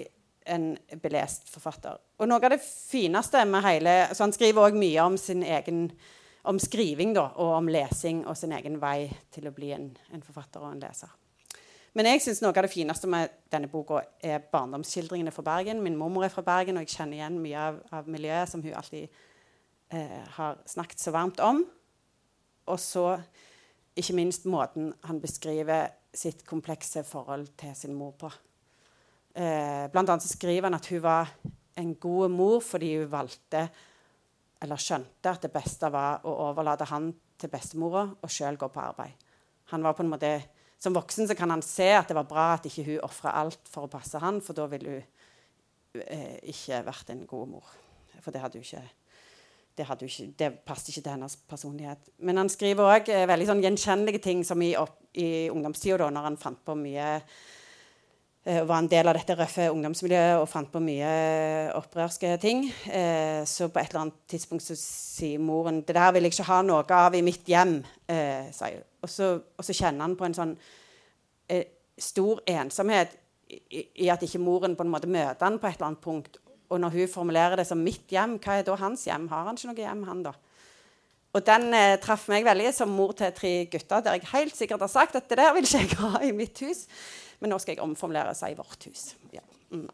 en 0.48 0.70
belest 1.02 1.50
forfatter. 1.52 1.98
Og 2.18 2.28
noe 2.28 2.40
av 2.42 2.54
det 2.54 2.62
fineste 2.64 3.44
med 3.48 3.64
hele 3.66 3.98
så 4.12 4.24
Han 4.26 4.34
skriver 4.34 4.68
òg 4.68 4.78
mye 4.78 5.04
om 5.04 5.18
sin 5.20 5.42
egen 5.42 5.88
om 6.48 6.58
skriving 6.58 7.12
da, 7.12 7.26
og 7.36 7.56
om 7.58 7.68
lesing 7.68 8.22
og 8.26 8.36
sin 8.38 8.54
egen 8.56 8.78
vei 8.80 9.08
til 9.34 9.48
å 9.50 9.52
bli 9.52 9.72
en, 9.74 9.90
en 10.14 10.22
forfatter 10.24 10.62
og 10.62 10.70
en 10.72 10.80
leser. 10.80 11.10
Men 11.98 12.06
jeg 12.08 12.22
synes 12.22 12.40
noe 12.44 12.54
av 12.54 12.64
det 12.64 12.72
fineste 12.72 13.08
med 13.10 13.32
denne 13.52 13.68
boka 13.68 14.00
er 14.24 14.44
barndomsskildringene 14.52 15.32
fra 15.34 15.44
Bergen. 15.44 15.82
Min 15.82 15.96
mormor 15.98 16.24
er 16.24 16.32
fra 16.32 16.44
Bergen, 16.46 16.78
og 16.78 16.86
jeg 16.86 16.94
kjenner 16.94 17.18
igjen 17.18 17.40
mye 17.42 17.64
av, 17.70 17.80
av 17.98 18.08
miljøet 18.08 18.52
som 18.52 18.62
hun 18.64 18.76
alltid 18.78 19.08
eh, 19.92 20.20
har 20.36 20.60
snakket 20.68 21.02
så 21.02 21.12
varmt 21.16 21.42
om. 21.44 21.64
Og 22.68 22.80
så 22.80 23.06
ikke 23.98 24.14
minst 24.14 24.46
måten 24.48 24.92
han 25.08 25.20
beskriver 25.20 25.90
sitt 26.14 26.44
komplekse 26.46 27.02
forhold 27.04 27.48
til 27.58 27.74
sin 27.76 27.96
mor 27.98 28.14
på. 28.20 28.30
Eh, 29.34 29.86
blant 29.92 30.08
annet 30.08 30.24
så 30.24 30.32
skriver 30.32 30.68
han 30.68 30.78
at 30.78 30.88
hun 30.92 31.02
var 31.04 31.30
en 31.78 31.94
god 32.00 32.32
mor 32.34 32.60
fordi 32.64 32.94
hun 32.96 33.10
valgte 33.12 33.68
eller 34.62 34.80
skjønte 34.82 35.30
at 35.30 35.44
det 35.46 35.52
beste 35.54 35.90
var 35.94 36.24
å 36.26 36.34
overlate 36.48 36.88
han 36.90 37.12
til 37.38 37.50
bestemora 37.52 38.08
og 38.10 38.32
sjøl 38.32 38.58
gå 38.58 38.68
på 38.74 38.82
arbeid. 38.82 39.26
Han 39.70 39.84
var 39.84 39.94
på 39.94 40.02
en 40.02 40.14
måte, 40.14 40.32
Som 40.78 40.94
voksen 40.94 41.26
så 41.26 41.34
kan 41.34 41.50
han 41.50 41.62
se 41.62 41.88
at 41.90 42.06
det 42.06 42.14
var 42.14 42.28
bra 42.30 42.52
at 42.54 42.66
ikke 42.66 42.84
hun 42.86 43.00
ofra 43.02 43.32
alt 43.34 43.66
for 43.66 43.88
å 43.88 43.90
passe 43.90 44.14
han, 44.22 44.36
for 44.40 44.54
da 44.54 44.68
ville 44.70 44.92
hun 44.92 46.02
eh, 46.06 46.38
ikke 46.52 46.84
vært 46.86 47.10
en 47.10 47.24
god 47.26 47.48
mor. 47.50 47.72
For 48.22 48.30
det 48.30 48.40
hadde 48.40 48.60
hun 48.60 48.62
ikke 48.62 48.84
det, 49.78 49.86
hadde 49.86 50.06
ikke, 50.06 50.26
det 50.38 50.50
passet 50.66 50.92
ikke 50.92 51.02
til 51.02 51.12
hennes 51.16 51.36
personlighet. 51.50 52.10
Men 52.18 52.38
han 52.38 52.50
skriver 52.50 52.94
òg 52.94 53.10
eh, 53.10 53.26
veldig 53.26 53.48
sånn 53.50 53.62
gjenkjennelige 53.64 54.22
ting, 54.22 54.44
som 54.46 54.62
i, 54.62 54.72
opp, 54.78 55.00
i 55.18 55.48
ungdomstida, 55.50 56.10
når 56.14 56.28
han 56.28 56.38
fant 56.38 56.62
på 56.62 56.78
mye 56.78 57.08
var 58.48 58.78
en 58.78 58.88
del 58.88 59.08
av 59.10 59.16
dette 59.16 59.34
røffe 59.36 59.66
ungdomsmiljøet 59.68 60.40
og 60.40 60.48
fant 60.48 60.70
på 60.72 60.80
mye 60.80 61.08
opprørske 61.76 62.30
ting. 62.40 62.62
Eh, 62.88 63.42
så 63.44 63.68
på 63.68 63.80
et 63.80 63.90
eller 63.92 64.06
annet 64.06 64.22
tidspunkt 64.30 64.64
så 64.64 64.76
sier 64.78 65.38
moren 65.38 65.82
'Det 65.82 65.94
der 65.94 66.12
vil 66.12 66.22
jeg 66.22 66.32
ikke 66.32 66.48
ha 66.48 66.62
noe 66.62 66.84
av 66.88 67.14
i 67.14 67.20
mitt 67.20 67.44
hjem', 67.44 67.84
eh, 68.08 68.50
sier 68.52 68.74
hun. 68.74 68.84
Og 69.02 69.08
så, 69.08 69.40
og 69.58 69.64
så 69.64 69.72
kjenner 69.72 70.00
han 70.00 70.16
på 70.16 70.24
en 70.24 70.34
sånn 70.34 70.56
eh, 71.48 71.64
stor 71.98 72.40
ensomhet 72.46 73.16
i, 73.50 73.86
i, 73.94 74.08
at 74.08 74.22
ikke 74.22 74.38
moren 74.38 74.76
på 74.76 74.82
en 74.84 74.90
måte 74.90 75.06
møter 75.06 75.44
han 75.44 75.58
på 75.58 75.66
et 75.66 75.76
eller 75.76 75.86
annet 75.86 76.00
punkt. 76.00 76.36
Og 76.70 76.80
når 76.80 76.90
hun 76.90 77.08
formulerer 77.08 77.56
det 77.56 77.66
som 77.66 77.84
'mitt 77.84 78.08
hjem', 78.08 78.38
hva 78.38 78.58
er 78.58 78.62
da 78.62 78.74
hans 78.76 79.04
hjem? 79.04 79.28
Har 79.28 79.44
han 79.44 79.56
ikke 79.56 79.68
noe 79.68 79.86
hjem, 79.86 80.02
han 80.04 80.22
da? 80.22 80.32
Og 81.36 81.44
den 81.44 81.74
eh, 81.76 81.98
traff 82.00 82.28
meg 82.32 82.46
veldig 82.46 82.70
som 82.72 82.92
mor 82.94 83.12
til 83.16 83.34
tre 83.36 83.52
gutter, 83.70 84.04
der 84.04 84.16
jeg 84.16 84.30
helt 84.32 84.56
sikkert 84.56 84.86
har 84.86 84.92
sagt 84.92 85.18
at 85.18 85.28
det 85.28 85.36
der 85.40 85.52
vil 85.56 85.66
ikke 85.66 85.82
jeg 85.84 85.98
ha 86.00 86.22
i 86.24 86.32
mitt 86.36 86.62
hus. 86.64 86.86
Men 87.42 87.52
nå 87.52 87.58
skal 87.62 87.76
jeg 87.76 87.84
omformulere 87.84 88.32
og 88.32 88.38
si 88.38 88.54
vårt 88.58 88.88
hus. 88.88 89.04
Ja. 89.34 89.44
Mm. 89.70 89.90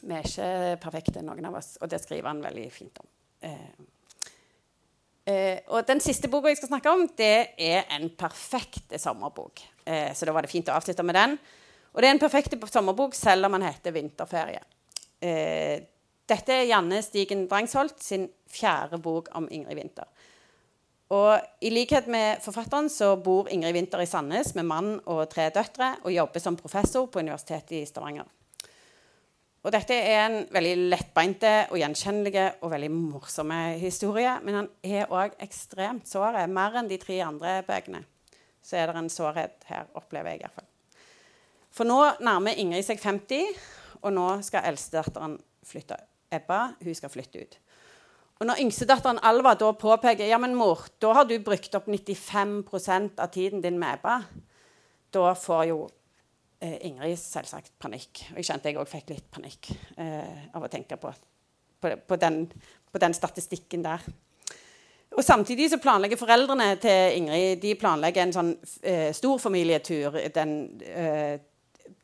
Vi 0.00 0.16
er 0.16 0.26
ikke 0.26 0.50
perfekte, 0.82 1.22
noen 1.24 1.46
av 1.48 1.58
oss, 1.60 1.74
og 1.80 1.90
det 1.92 2.00
skriver 2.02 2.30
han 2.30 2.42
veldig 2.44 2.66
fint 2.72 3.00
om. 3.02 3.08
Eh, 3.44 3.70
eh, 5.28 5.58
og 5.68 5.86
den 5.88 6.00
siste 6.04 6.30
boka 6.32 6.50
jeg 6.50 6.60
skal 6.60 6.72
snakke 6.72 6.94
om, 6.96 7.06
det 7.16 7.34
er 7.60 7.84
en 7.96 8.08
perfekt 8.18 8.96
sommerbok. 9.00 9.62
Eh, 9.84 10.10
så 10.16 10.26
da 10.26 10.34
var 10.36 10.46
det 10.46 10.52
fint 10.52 10.72
å 10.72 10.76
avslutte 10.76 11.04
med 11.06 11.18
den. 11.20 11.38
Og 11.90 12.00
det 12.00 12.08
er 12.08 12.16
en 12.16 12.22
perfekt 12.22 12.56
sommerbok 12.72 13.16
selv 13.18 13.46
om 13.46 13.56
den 13.58 13.68
heter 13.68 13.92
'Vinterferie'. 13.92 14.64
Eh, 15.20 15.82
dette 16.30 16.54
er 16.54 16.68
Janne 16.70 17.00
Stigen 17.02 17.46
Drangsholt 17.50 18.02
sin 18.02 18.28
fjerde 18.50 19.00
bok 19.02 19.30
om 19.36 19.48
Ingrid 19.50 19.78
Winther. 19.78 20.08
Og 21.10 21.40
I 21.66 21.72
likhet 21.74 22.06
med 22.06 22.38
forfatteren 22.44 22.86
så 22.92 23.16
bor 23.18 23.48
Ingrid 23.50 23.74
Winther 23.74 24.02
i 24.04 24.06
Sandnes 24.06 24.52
med 24.54 24.68
mann 24.68 24.92
og 25.10 25.24
tre 25.32 25.48
døtre 25.50 25.96
og 26.04 26.14
jobber 26.14 26.42
som 26.42 26.58
professor 26.58 27.08
på 27.10 27.24
Universitetet 27.24 27.80
i 27.80 27.88
Stavanger. 27.88 28.28
Og 29.60 29.74
Dette 29.74 29.92
er 29.92 30.22
en 30.22 30.38
veldig 30.48 30.86
lettbeinte 30.88 31.50
og 31.68 31.76
gjenkjennelige 31.82 32.46
og 32.62 32.70
veldig 32.72 32.92
morsomme 32.94 33.58
historie. 33.82 34.38
Men 34.46 34.56
han 34.56 34.70
er 34.86 35.10
òg 35.12 35.34
ekstremt 35.44 36.08
sår. 36.08 36.38
Mer 36.48 36.78
enn 36.80 36.88
de 36.88 36.96
tre 37.02 37.18
andre 37.26 37.58
bøkene. 37.66 38.00
Så 38.64 38.78
er 38.78 38.88
det 38.88 38.96
en 38.96 39.12
sårhet 39.12 39.66
her, 39.68 39.90
opplever 39.98 40.32
jeg 40.32 40.40
i 40.40 40.44
hvert 40.46 40.56
fall. 40.56 40.70
For 41.76 41.88
nå 41.88 41.98
nærmer 42.24 42.56
Ingrid 42.56 42.86
seg 42.86 43.02
50, 43.02 43.60
og 44.00 44.14
nå 44.16 44.26
skal 44.46 44.64
eldstedatteren 44.70 45.36
flytte. 45.66 45.98
Ebba 46.30 46.60
hun 46.80 46.96
skal 46.96 47.12
flytte 47.12 47.42
ut. 47.42 47.58
Og 48.40 48.46
Når 48.48 48.60
yngstedatteren 48.62 49.18
Alva 49.28 49.52
da 49.58 49.68
påpeker 49.76 50.24
ja, 50.24 50.38
men 50.40 50.54
mor, 50.56 50.86
da 51.02 51.12
har 51.18 51.26
du 51.28 51.34
brukt 51.44 51.74
opp 51.76 51.90
95% 51.92 53.20
av 53.20 53.28
tiden 53.34 53.60
din 53.60 53.76
med 53.78 53.98
Ebba, 53.98 54.14
da 55.12 55.34
får 55.36 55.64
jo 55.68 55.82
eh, 56.62 56.78
Ingrid 56.88 57.18
selvsagt 57.20 57.74
panikk. 57.82 58.22
Og 58.30 58.40
jeg 58.40 58.48
kjente 58.48 58.70
jeg 58.70 58.78
òg 58.80 58.88
fikk 58.88 59.12
litt 59.12 59.26
panikk 59.34 59.68
eh, 60.00 60.46
av 60.56 60.64
å 60.64 60.70
tenke 60.72 60.96
på, 60.96 61.12
på, 61.82 61.92
på, 62.06 62.18
den, 62.22 62.46
på, 62.88 63.02
den, 63.02 63.16
statistikken 63.18 63.84
der. 63.84 64.06
Og 65.10 65.26
Samtidig 65.26 65.68
så 65.72 65.80
planlegger 65.82 66.16
foreldrene 66.16 66.70
til 66.80 67.18
Ingrid 67.18 67.60
de 67.60 67.74
planlegger 67.76 68.24
en 68.24 68.32
sånn 68.38 68.54
eh, 68.80 69.10
storfamilietur 69.12 70.16
den, 70.32 70.54
eh, 70.80 71.36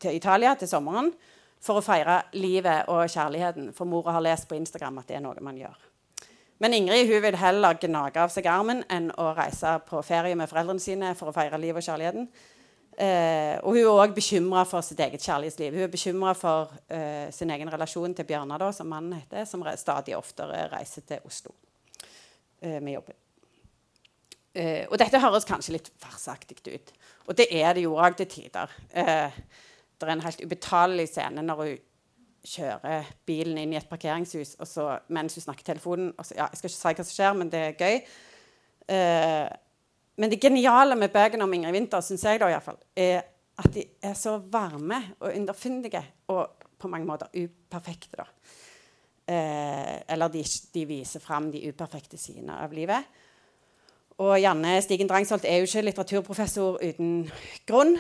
til 0.03 0.21
Italia 0.21 0.53
til 0.59 0.69
sommeren 0.69 1.15
for 1.63 1.81
å 1.81 1.85
feire 1.85 2.21
livet 2.37 2.89
og 2.93 3.07
kjærligheten. 3.11 3.73
For 3.77 3.89
mora 3.89 4.17
har 4.17 4.25
lest 4.25 4.49
på 4.49 4.59
Instagram 4.59 5.03
at 5.03 5.11
det 5.11 5.19
er 5.19 5.25
noe 5.25 5.45
man 5.45 5.59
gjør. 5.59 5.77
Men 6.63 6.73
Ingrid 6.73 7.11
hun 7.11 7.23
vil 7.25 7.37
heller 7.37 7.77
gnage 7.81 8.21
av 8.23 8.33
seg 8.33 8.47
armen 8.49 8.81
enn 8.93 9.11
å 9.21 9.33
reise 9.37 9.75
på 9.89 10.01
ferie 10.07 10.37
med 10.39 10.49
foreldrene 10.49 10.81
sine 10.81 11.13
for 11.19 11.29
å 11.29 11.37
feire 11.37 11.61
livet 11.61 11.83
og 11.83 11.89
kjærligheten. 11.91 12.31
Eh, 12.97 13.59
og 13.61 13.77
hun 13.77 13.83
er 13.83 13.91
òg 13.93 14.15
bekymra 14.17 14.63
for 14.65 14.85
sitt 14.85 15.01
eget 15.05 15.21
kjærlighetsliv. 15.21 15.75
Hun 15.77 15.85
er 15.85 15.93
bekymra 15.93 16.33
for 16.39 16.73
eh, 16.89 17.29
sin 17.35 17.53
egen 17.53 17.69
relasjon 17.73 18.17
til 18.17 18.25
Bjørnar, 18.25 18.65
som 18.73 18.89
mannen 18.89 19.19
heter, 19.19 19.45
som 19.45 19.65
stadig 19.77 20.17
oftere 20.17 20.65
reiser 20.73 21.05
til 21.05 21.29
Oslo 21.29 21.53
eh, 22.63 22.81
med 22.81 22.95
jobben. 22.97 23.21
Eh, 24.57 24.87
og 24.89 24.97
dette 24.97 25.21
høres 25.21 25.45
kanskje 25.45 25.75
litt 25.75 25.91
farsaktig 26.01 26.57
ut, 26.65 26.93
og 27.29 27.37
det 27.37 27.51
er 27.53 27.77
det 27.77 27.85
jo 27.85 27.99
òg 28.01 28.17
til 28.17 28.31
tider. 28.33 28.73
Eh, 28.97 29.37
det 30.01 30.09
er 30.09 30.17
en 30.17 30.25
helt 30.27 30.43
ubetalelig 30.45 31.09
scene 31.11 31.45
når 31.45 31.63
hun 31.63 31.77
kjører 32.47 33.09
bilen 33.27 33.59
inn 33.59 33.75
i 33.75 33.79
et 33.79 33.89
parkeringshus 33.91 34.55
så, 34.69 34.89
mens 35.15 35.37
hun 35.37 35.47
snakker 35.47 35.65
i 35.65 35.71
telefonen. 35.73 36.13
Så, 36.23 36.37
ja, 36.37 36.49
jeg 36.51 36.61
skal 36.61 36.71
ikke 36.71 36.79
si 36.79 36.93
hva 37.01 37.07
som 37.07 37.15
skjer, 37.15 37.39
men 37.39 37.53
det 37.53 37.63
er 37.63 37.81
gøy. 37.81 37.97
Uh, 38.87 39.47
men 40.17 40.33
det 40.33 40.41
geniale 40.41 40.97
med 40.99 41.13
bøkene 41.13 41.45
om 41.45 41.57
Ingrid 41.57 41.75
Winther 41.75 42.05
synes 42.05 42.25
jeg 42.25 42.41
da 42.41 42.49
i 42.53 42.61
fall, 42.63 42.79
er 42.97 43.25
at 43.57 43.73
de 43.73 43.83
er 44.05 44.15
så 44.19 44.37
varme 44.53 45.01
og 45.19 45.33
underfundige 45.33 46.03
og 46.33 46.65
på 46.79 46.91
mange 46.93 47.09
måter 47.09 47.33
uperfekte. 47.35 48.21
da. 48.21 48.29
Uh, 49.27 49.97
eller 50.15 50.31
de, 50.31 50.45
de, 50.75 50.85
viser 50.87 51.25
fram 51.25 51.51
de 51.51 51.65
uperfekte 51.67 52.21
sidene 52.21 52.61
av 52.63 52.75
livet. 52.77 53.09
Og 54.17 54.39
Janne 54.41 54.79
Stigen 54.81 55.09
Drangsholt 55.11 55.45
er 55.45 55.61
jo 55.61 55.69
ikke 55.69 55.83
litteraturprofessor 55.91 56.79
uten 56.81 57.27
grunn. 57.69 57.99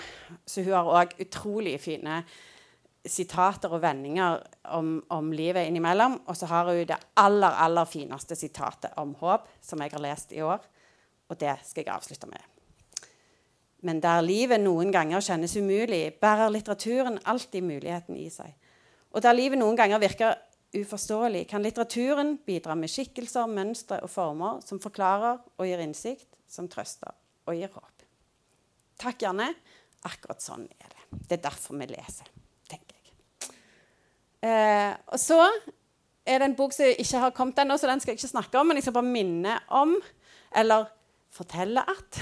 Så 0.48 0.64
hun 0.64 0.72
har 0.72 0.88
òg 1.02 1.12
utrolig 1.20 1.74
fine 1.82 2.22
sitater 3.06 3.70
og 3.70 3.82
vendinger 3.84 4.40
om, 4.74 4.96
om, 5.12 5.28
livet 5.36 5.68
innimellom. 5.68 6.22
Og 6.26 6.38
så 6.38 6.48
har 6.48 6.70
hun 6.70 6.86
det 6.88 6.96
aller, 7.20 7.60
aller 7.66 7.84
fineste 7.84 8.34
sitatet 8.34 8.96
om 8.96 9.12
håp, 9.20 9.44
som 9.60 9.82
jeg 9.84 9.92
har 9.92 10.04
lest 10.06 10.32
i 10.32 10.40
år. 10.40 10.64
Og 11.28 11.40
det 11.40 11.58
skal 11.66 11.84
jeg 11.84 11.94
avslutte 11.94 12.30
med. 12.30 12.40
Men 13.84 14.00
der 14.00 14.24
livet 14.24 14.62
noen 14.64 14.88
ganger 14.92 15.20
kjennes 15.20 15.52
umulig, 15.60 16.14
bærer 16.20 16.48
litteraturen 16.50 17.20
alltid 17.28 17.62
muligheten 17.62 18.16
i 18.16 18.30
seg. 18.32 18.56
Og 19.12 19.22
der 19.22 19.36
livet 19.36 19.60
noen 19.60 19.76
ganger 19.76 20.00
virker 20.00 20.34
uforståelig, 20.80 21.46
kan 21.50 21.64
litteraturen 21.64 22.36
bidra 22.46 22.76
med 22.78 22.90
skikkelser, 22.92 23.48
mønstre 23.50 24.00
og 24.04 24.10
former 24.12 24.60
som 24.66 24.80
forklarer 24.82 25.40
og 25.56 25.68
gir 25.68 25.82
innsikt, 25.82 26.28
som 26.48 26.68
trøster 26.70 27.14
og 27.46 27.56
gir 27.56 27.72
håp. 27.72 28.04
Takk, 29.00 29.22
Janne. 29.26 29.50
Akkurat 30.06 30.42
sånn 30.42 30.66
er 30.78 30.92
det. 30.92 31.02
Det 31.28 31.38
er 31.38 31.44
derfor 31.48 31.76
vi 31.80 31.88
leser, 31.90 32.28
tenker 32.70 32.96
jeg. 32.96 33.52
Eh, 34.46 34.92
og 35.12 35.20
så 35.20 35.40
er 36.26 36.40
det 36.40 36.50
en 36.50 36.58
bok 36.58 36.74
som 36.74 36.88
ikke 36.90 37.22
har 37.22 37.34
kommet 37.36 37.58
ennå, 37.62 37.76
så 37.78 37.90
den 37.90 38.02
skal 38.02 38.14
jeg 38.14 38.20
ikke 38.20 38.34
snakke 38.34 38.60
om. 38.60 38.70
Men 38.70 38.78
jeg 38.78 38.86
skal 38.86 38.96
bare 38.98 39.14
minne 39.14 39.58
om, 39.74 39.96
eller 40.56 40.88
fortelle 41.34 41.82
at 41.90 42.20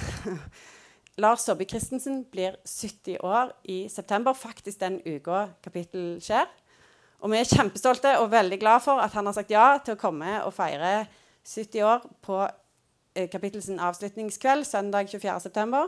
Lars 1.23 1.45
Saabye 1.47 1.69
Christensen 1.71 2.25
blir 2.31 2.59
70 2.67 3.21
år 3.23 3.55
i 3.71 3.85
september. 3.93 4.35
Faktisk 4.35 4.81
den 4.83 5.01
uka 5.07 5.47
kapittel 5.62 6.17
skjer. 6.25 6.49
Og 7.24 7.32
vi 7.32 7.38
er 7.40 7.48
kjempestolte 7.48 8.18
og 8.20 8.28
veldig 8.34 8.58
glad 8.60 8.82
for 8.84 9.00
at 9.00 9.14
han 9.16 9.24
har 9.24 9.32
sagt 9.32 9.52
ja 9.52 9.78
til 9.80 9.96
å 9.96 10.00
komme 10.00 10.42
og 10.44 10.52
feire 10.52 11.06
70 11.48 11.87
år 11.88 12.04
på 12.24 12.37
kapittelsen 13.14 13.30
Kapittels 13.30 13.68
avslutningskveld 13.88 14.66
søndag 14.66 15.08
24.9. 15.08 15.80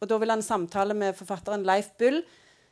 Og 0.00 0.08
da 0.08 0.18
vil 0.18 0.32
han 0.32 0.42
samtale 0.42 0.96
med 0.96 1.14
forfatteren 1.14 1.62
Leif 1.68 1.92
Bull, 2.00 2.22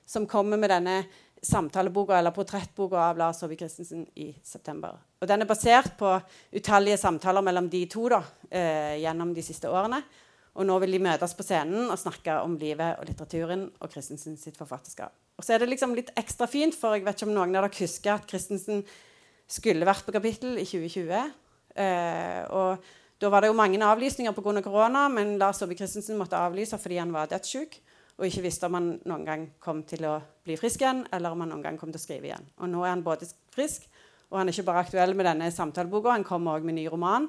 som 0.09 0.27
kommer 0.27 0.59
med 0.59 0.73
denne 0.73 0.97
samtaleboka 1.45 2.17
eller 2.19 2.35
portrettboka 2.35 3.05
av 3.11 3.21
Lars 3.21 3.39
Saabye 3.39 3.61
Christensen 3.61 4.07
i 4.19 4.33
september. 4.43 4.97
Og 5.21 5.29
Den 5.29 5.45
er 5.45 5.51
basert 5.51 5.95
på 6.01 6.17
utallige 6.57 6.99
samtaler 6.99 7.45
mellom 7.45 7.69
de 7.71 7.85
to 7.87 8.09
da, 8.09 8.23
eh, 8.51 8.99
gjennom 8.99 9.35
de 9.35 9.43
siste 9.43 9.69
årene. 9.69 10.03
Og 10.57 10.67
nå 10.67 10.81
vil 10.81 10.97
de 10.97 11.05
møtes 11.05 11.35
på 11.35 11.45
scenen 11.45 11.91
og 11.91 11.99
snakke 11.99 12.43
om 12.43 12.57
livet 12.59 12.99
og 12.99 13.07
litteraturen 13.07 13.71
og 13.81 13.91
Christensen 13.93 14.37
sitt 14.37 14.57
forfatterskap. 14.57 15.13
Og 15.39 15.47
så 15.47 15.55
er 15.55 15.63
det 15.63 15.71
liksom 15.71 15.95
litt 15.95 16.11
ekstra 16.19 16.49
fint, 16.51 16.75
for 16.75 16.97
jeg 16.97 17.07
vet 17.07 17.19
ikke 17.19 17.29
om 17.31 17.37
noen 17.37 17.55
av 17.55 17.69
dere 17.69 17.83
husker 17.85 18.17
at 18.17 18.27
Christensen 18.29 18.83
skulle 19.49 19.87
vært 19.87 20.05
på 20.05 20.15
kapittel 20.15 20.59
i 20.59 20.67
2020. 20.67 21.37
Eh, 21.79 22.41
og 22.51 22.89
da 23.19 23.31
var 23.31 23.43
det 23.43 23.51
jo 23.53 23.59
mange 23.59 23.79
avlysninger 23.83 24.35
pga. 24.35 24.63
korona, 24.63 25.09
men 25.09 25.39
Lars 25.39 25.63
Saabye 25.63 25.79
Christensen 25.79 26.19
måtte 26.19 26.39
avlyse 26.39 26.79
fordi 26.79 26.99
han 26.99 27.15
var 27.15 27.31
dødssyk 27.31 27.79
og 28.19 28.27
ikke 28.27 28.43
visste 28.49 28.67
om 28.67 28.75
han 28.75 28.87
noen 29.07 29.25
gang 29.27 29.47
kom 29.63 29.85
til 29.87 30.03
å 30.09 30.17
bli 30.43 30.57
frisk 30.59 30.83
igjen, 30.83 31.05
eller 31.15 31.35
om 31.35 31.45
han 31.45 31.53
noen 31.53 31.63
gang 31.63 31.77
kom 31.79 31.93
til 31.93 32.01
å 32.01 32.03
skrive 32.03 32.27
igjen. 32.27 32.49
Og 32.59 32.71
nå 32.73 32.83
er 32.83 32.91
han 32.91 33.05
både 33.07 33.29
frisk, 33.55 33.87
og 34.29 34.41
han 34.41 34.51
er 34.51 34.57
ikke 34.57 34.67
bare 34.67 34.83
aktuell 34.83 35.15
med 35.15 35.29
denne 35.29 35.51
samtaleboka, 35.55 36.17
han 36.17 36.27
kommer 36.27 36.59
òg 36.59 36.67
med 36.67 36.81
ny 36.81 36.89
roman 36.91 37.29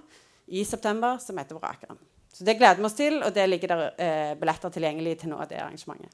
i 0.49 0.63
september 0.65 1.21
som 1.21 1.37
heter 1.37 1.55
'Vrakeren'. 1.55 2.01
Så 2.33 2.43
det 2.43 2.57
gleder 2.57 2.81
vi 2.81 2.85
oss 2.85 2.97
til, 2.97 3.21
og 3.23 3.33
det 3.33 3.49
ligger 3.49 3.67
der 3.67 3.93
eh, 3.97 4.35
billetter 4.35 4.69
tilgjengelig 4.69 5.19
til 5.19 5.29
nå 5.29 5.37
av 5.37 5.47
det 5.49 5.61
arrangementet. 5.61 6.09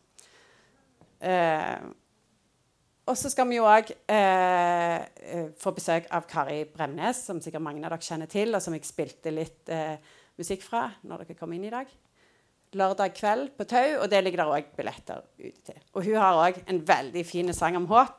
Eh, 1.20 1.86
og 3.06 3.18
så 3.20 3.30
skal 3.30 3.46
vi 3.50 3.60
jo 3.60 3.68
òg 3.70 3.92
eh, 4.10 4.98
eh, 4.98 5.50
få 5.62 5.76
besøk 5.76 6.08
av 6.16 6.26
Kari 6.30 6.64
Bremnes, 6.66 7.20
som 7.28 7.42
sikkert 7.42 7.64
mange 7.66 7.84
av 7.84 7.94
dere 7.94 8.02
kjenner 8.02 8.30
til, 8.32 8.56
og 8.58 8.64
som 8.66 8.74
jeg 8.74 8.88
spilte 8.88 9.34
litt 9.34 9.70
eh, 9.70 10.00
musikk 10.42 10.66
fra 10.66 10.88
når 11.06 11.24
dere 11.26 11.38
kom 11.38 11.54
inn 11.54 11.68
i 11.68 11.74
dag. 11.74 11.92
Lørdag 12.76 13.14
kveld 13.16 13.54
på 13.56 13.68
Tau, 13.70 14.02
og 14.02 14.10
det 14.12 14.24
ligger 14.26 14.42
der 14.42 14.54
òg 14.58 14.74
billetter 14.76 15.22
ute 15.38 15.62
til. 15.70 15.82
Og 15.94 16.08
hun 16.08 16.18
har 16.20 16.42
òg 16.48 16.58
en 16.66 16.82
veldig 16.88 17.26
fin 17.30 17.54
sang 17.54 17.78
om 17.78 17.86
håp. 17.94 18.18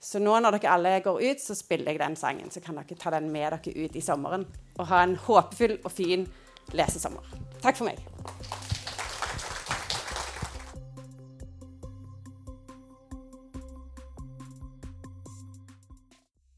Så 0.00 0.20
nå 0.20 0.32
når 0.40 0.56
dere 0.56 0.72
alle 0.72 0.94
går 1.04 1.20
ut, 1.20 1.42
så 1.42 1.56
spiller 1.56 1.92
jeg 1.92 2.00
den 2.00 2.16
sangen. 2.16 2.50
Så 2.50 2.64
kan 2.64 2.80
dere 2.80 2.98
ta 2.98 3.12
den 3.12 3.28
med 3.32 3.52
dere 3.52 3.84
ut 3.84 3.96
i 3.96 4.04
sommeren 4.04 4.48
og 4.76 4.88
ha 4.88 5.04
en 5.04 5.18
håpefull 5.28 5.76
og 5.82 5.92
fin 5.92 6.24
lesesommer. 6.72 7.36
Takk 7.60 7.78
for 7.78 7.90
meg. 7.92 8.00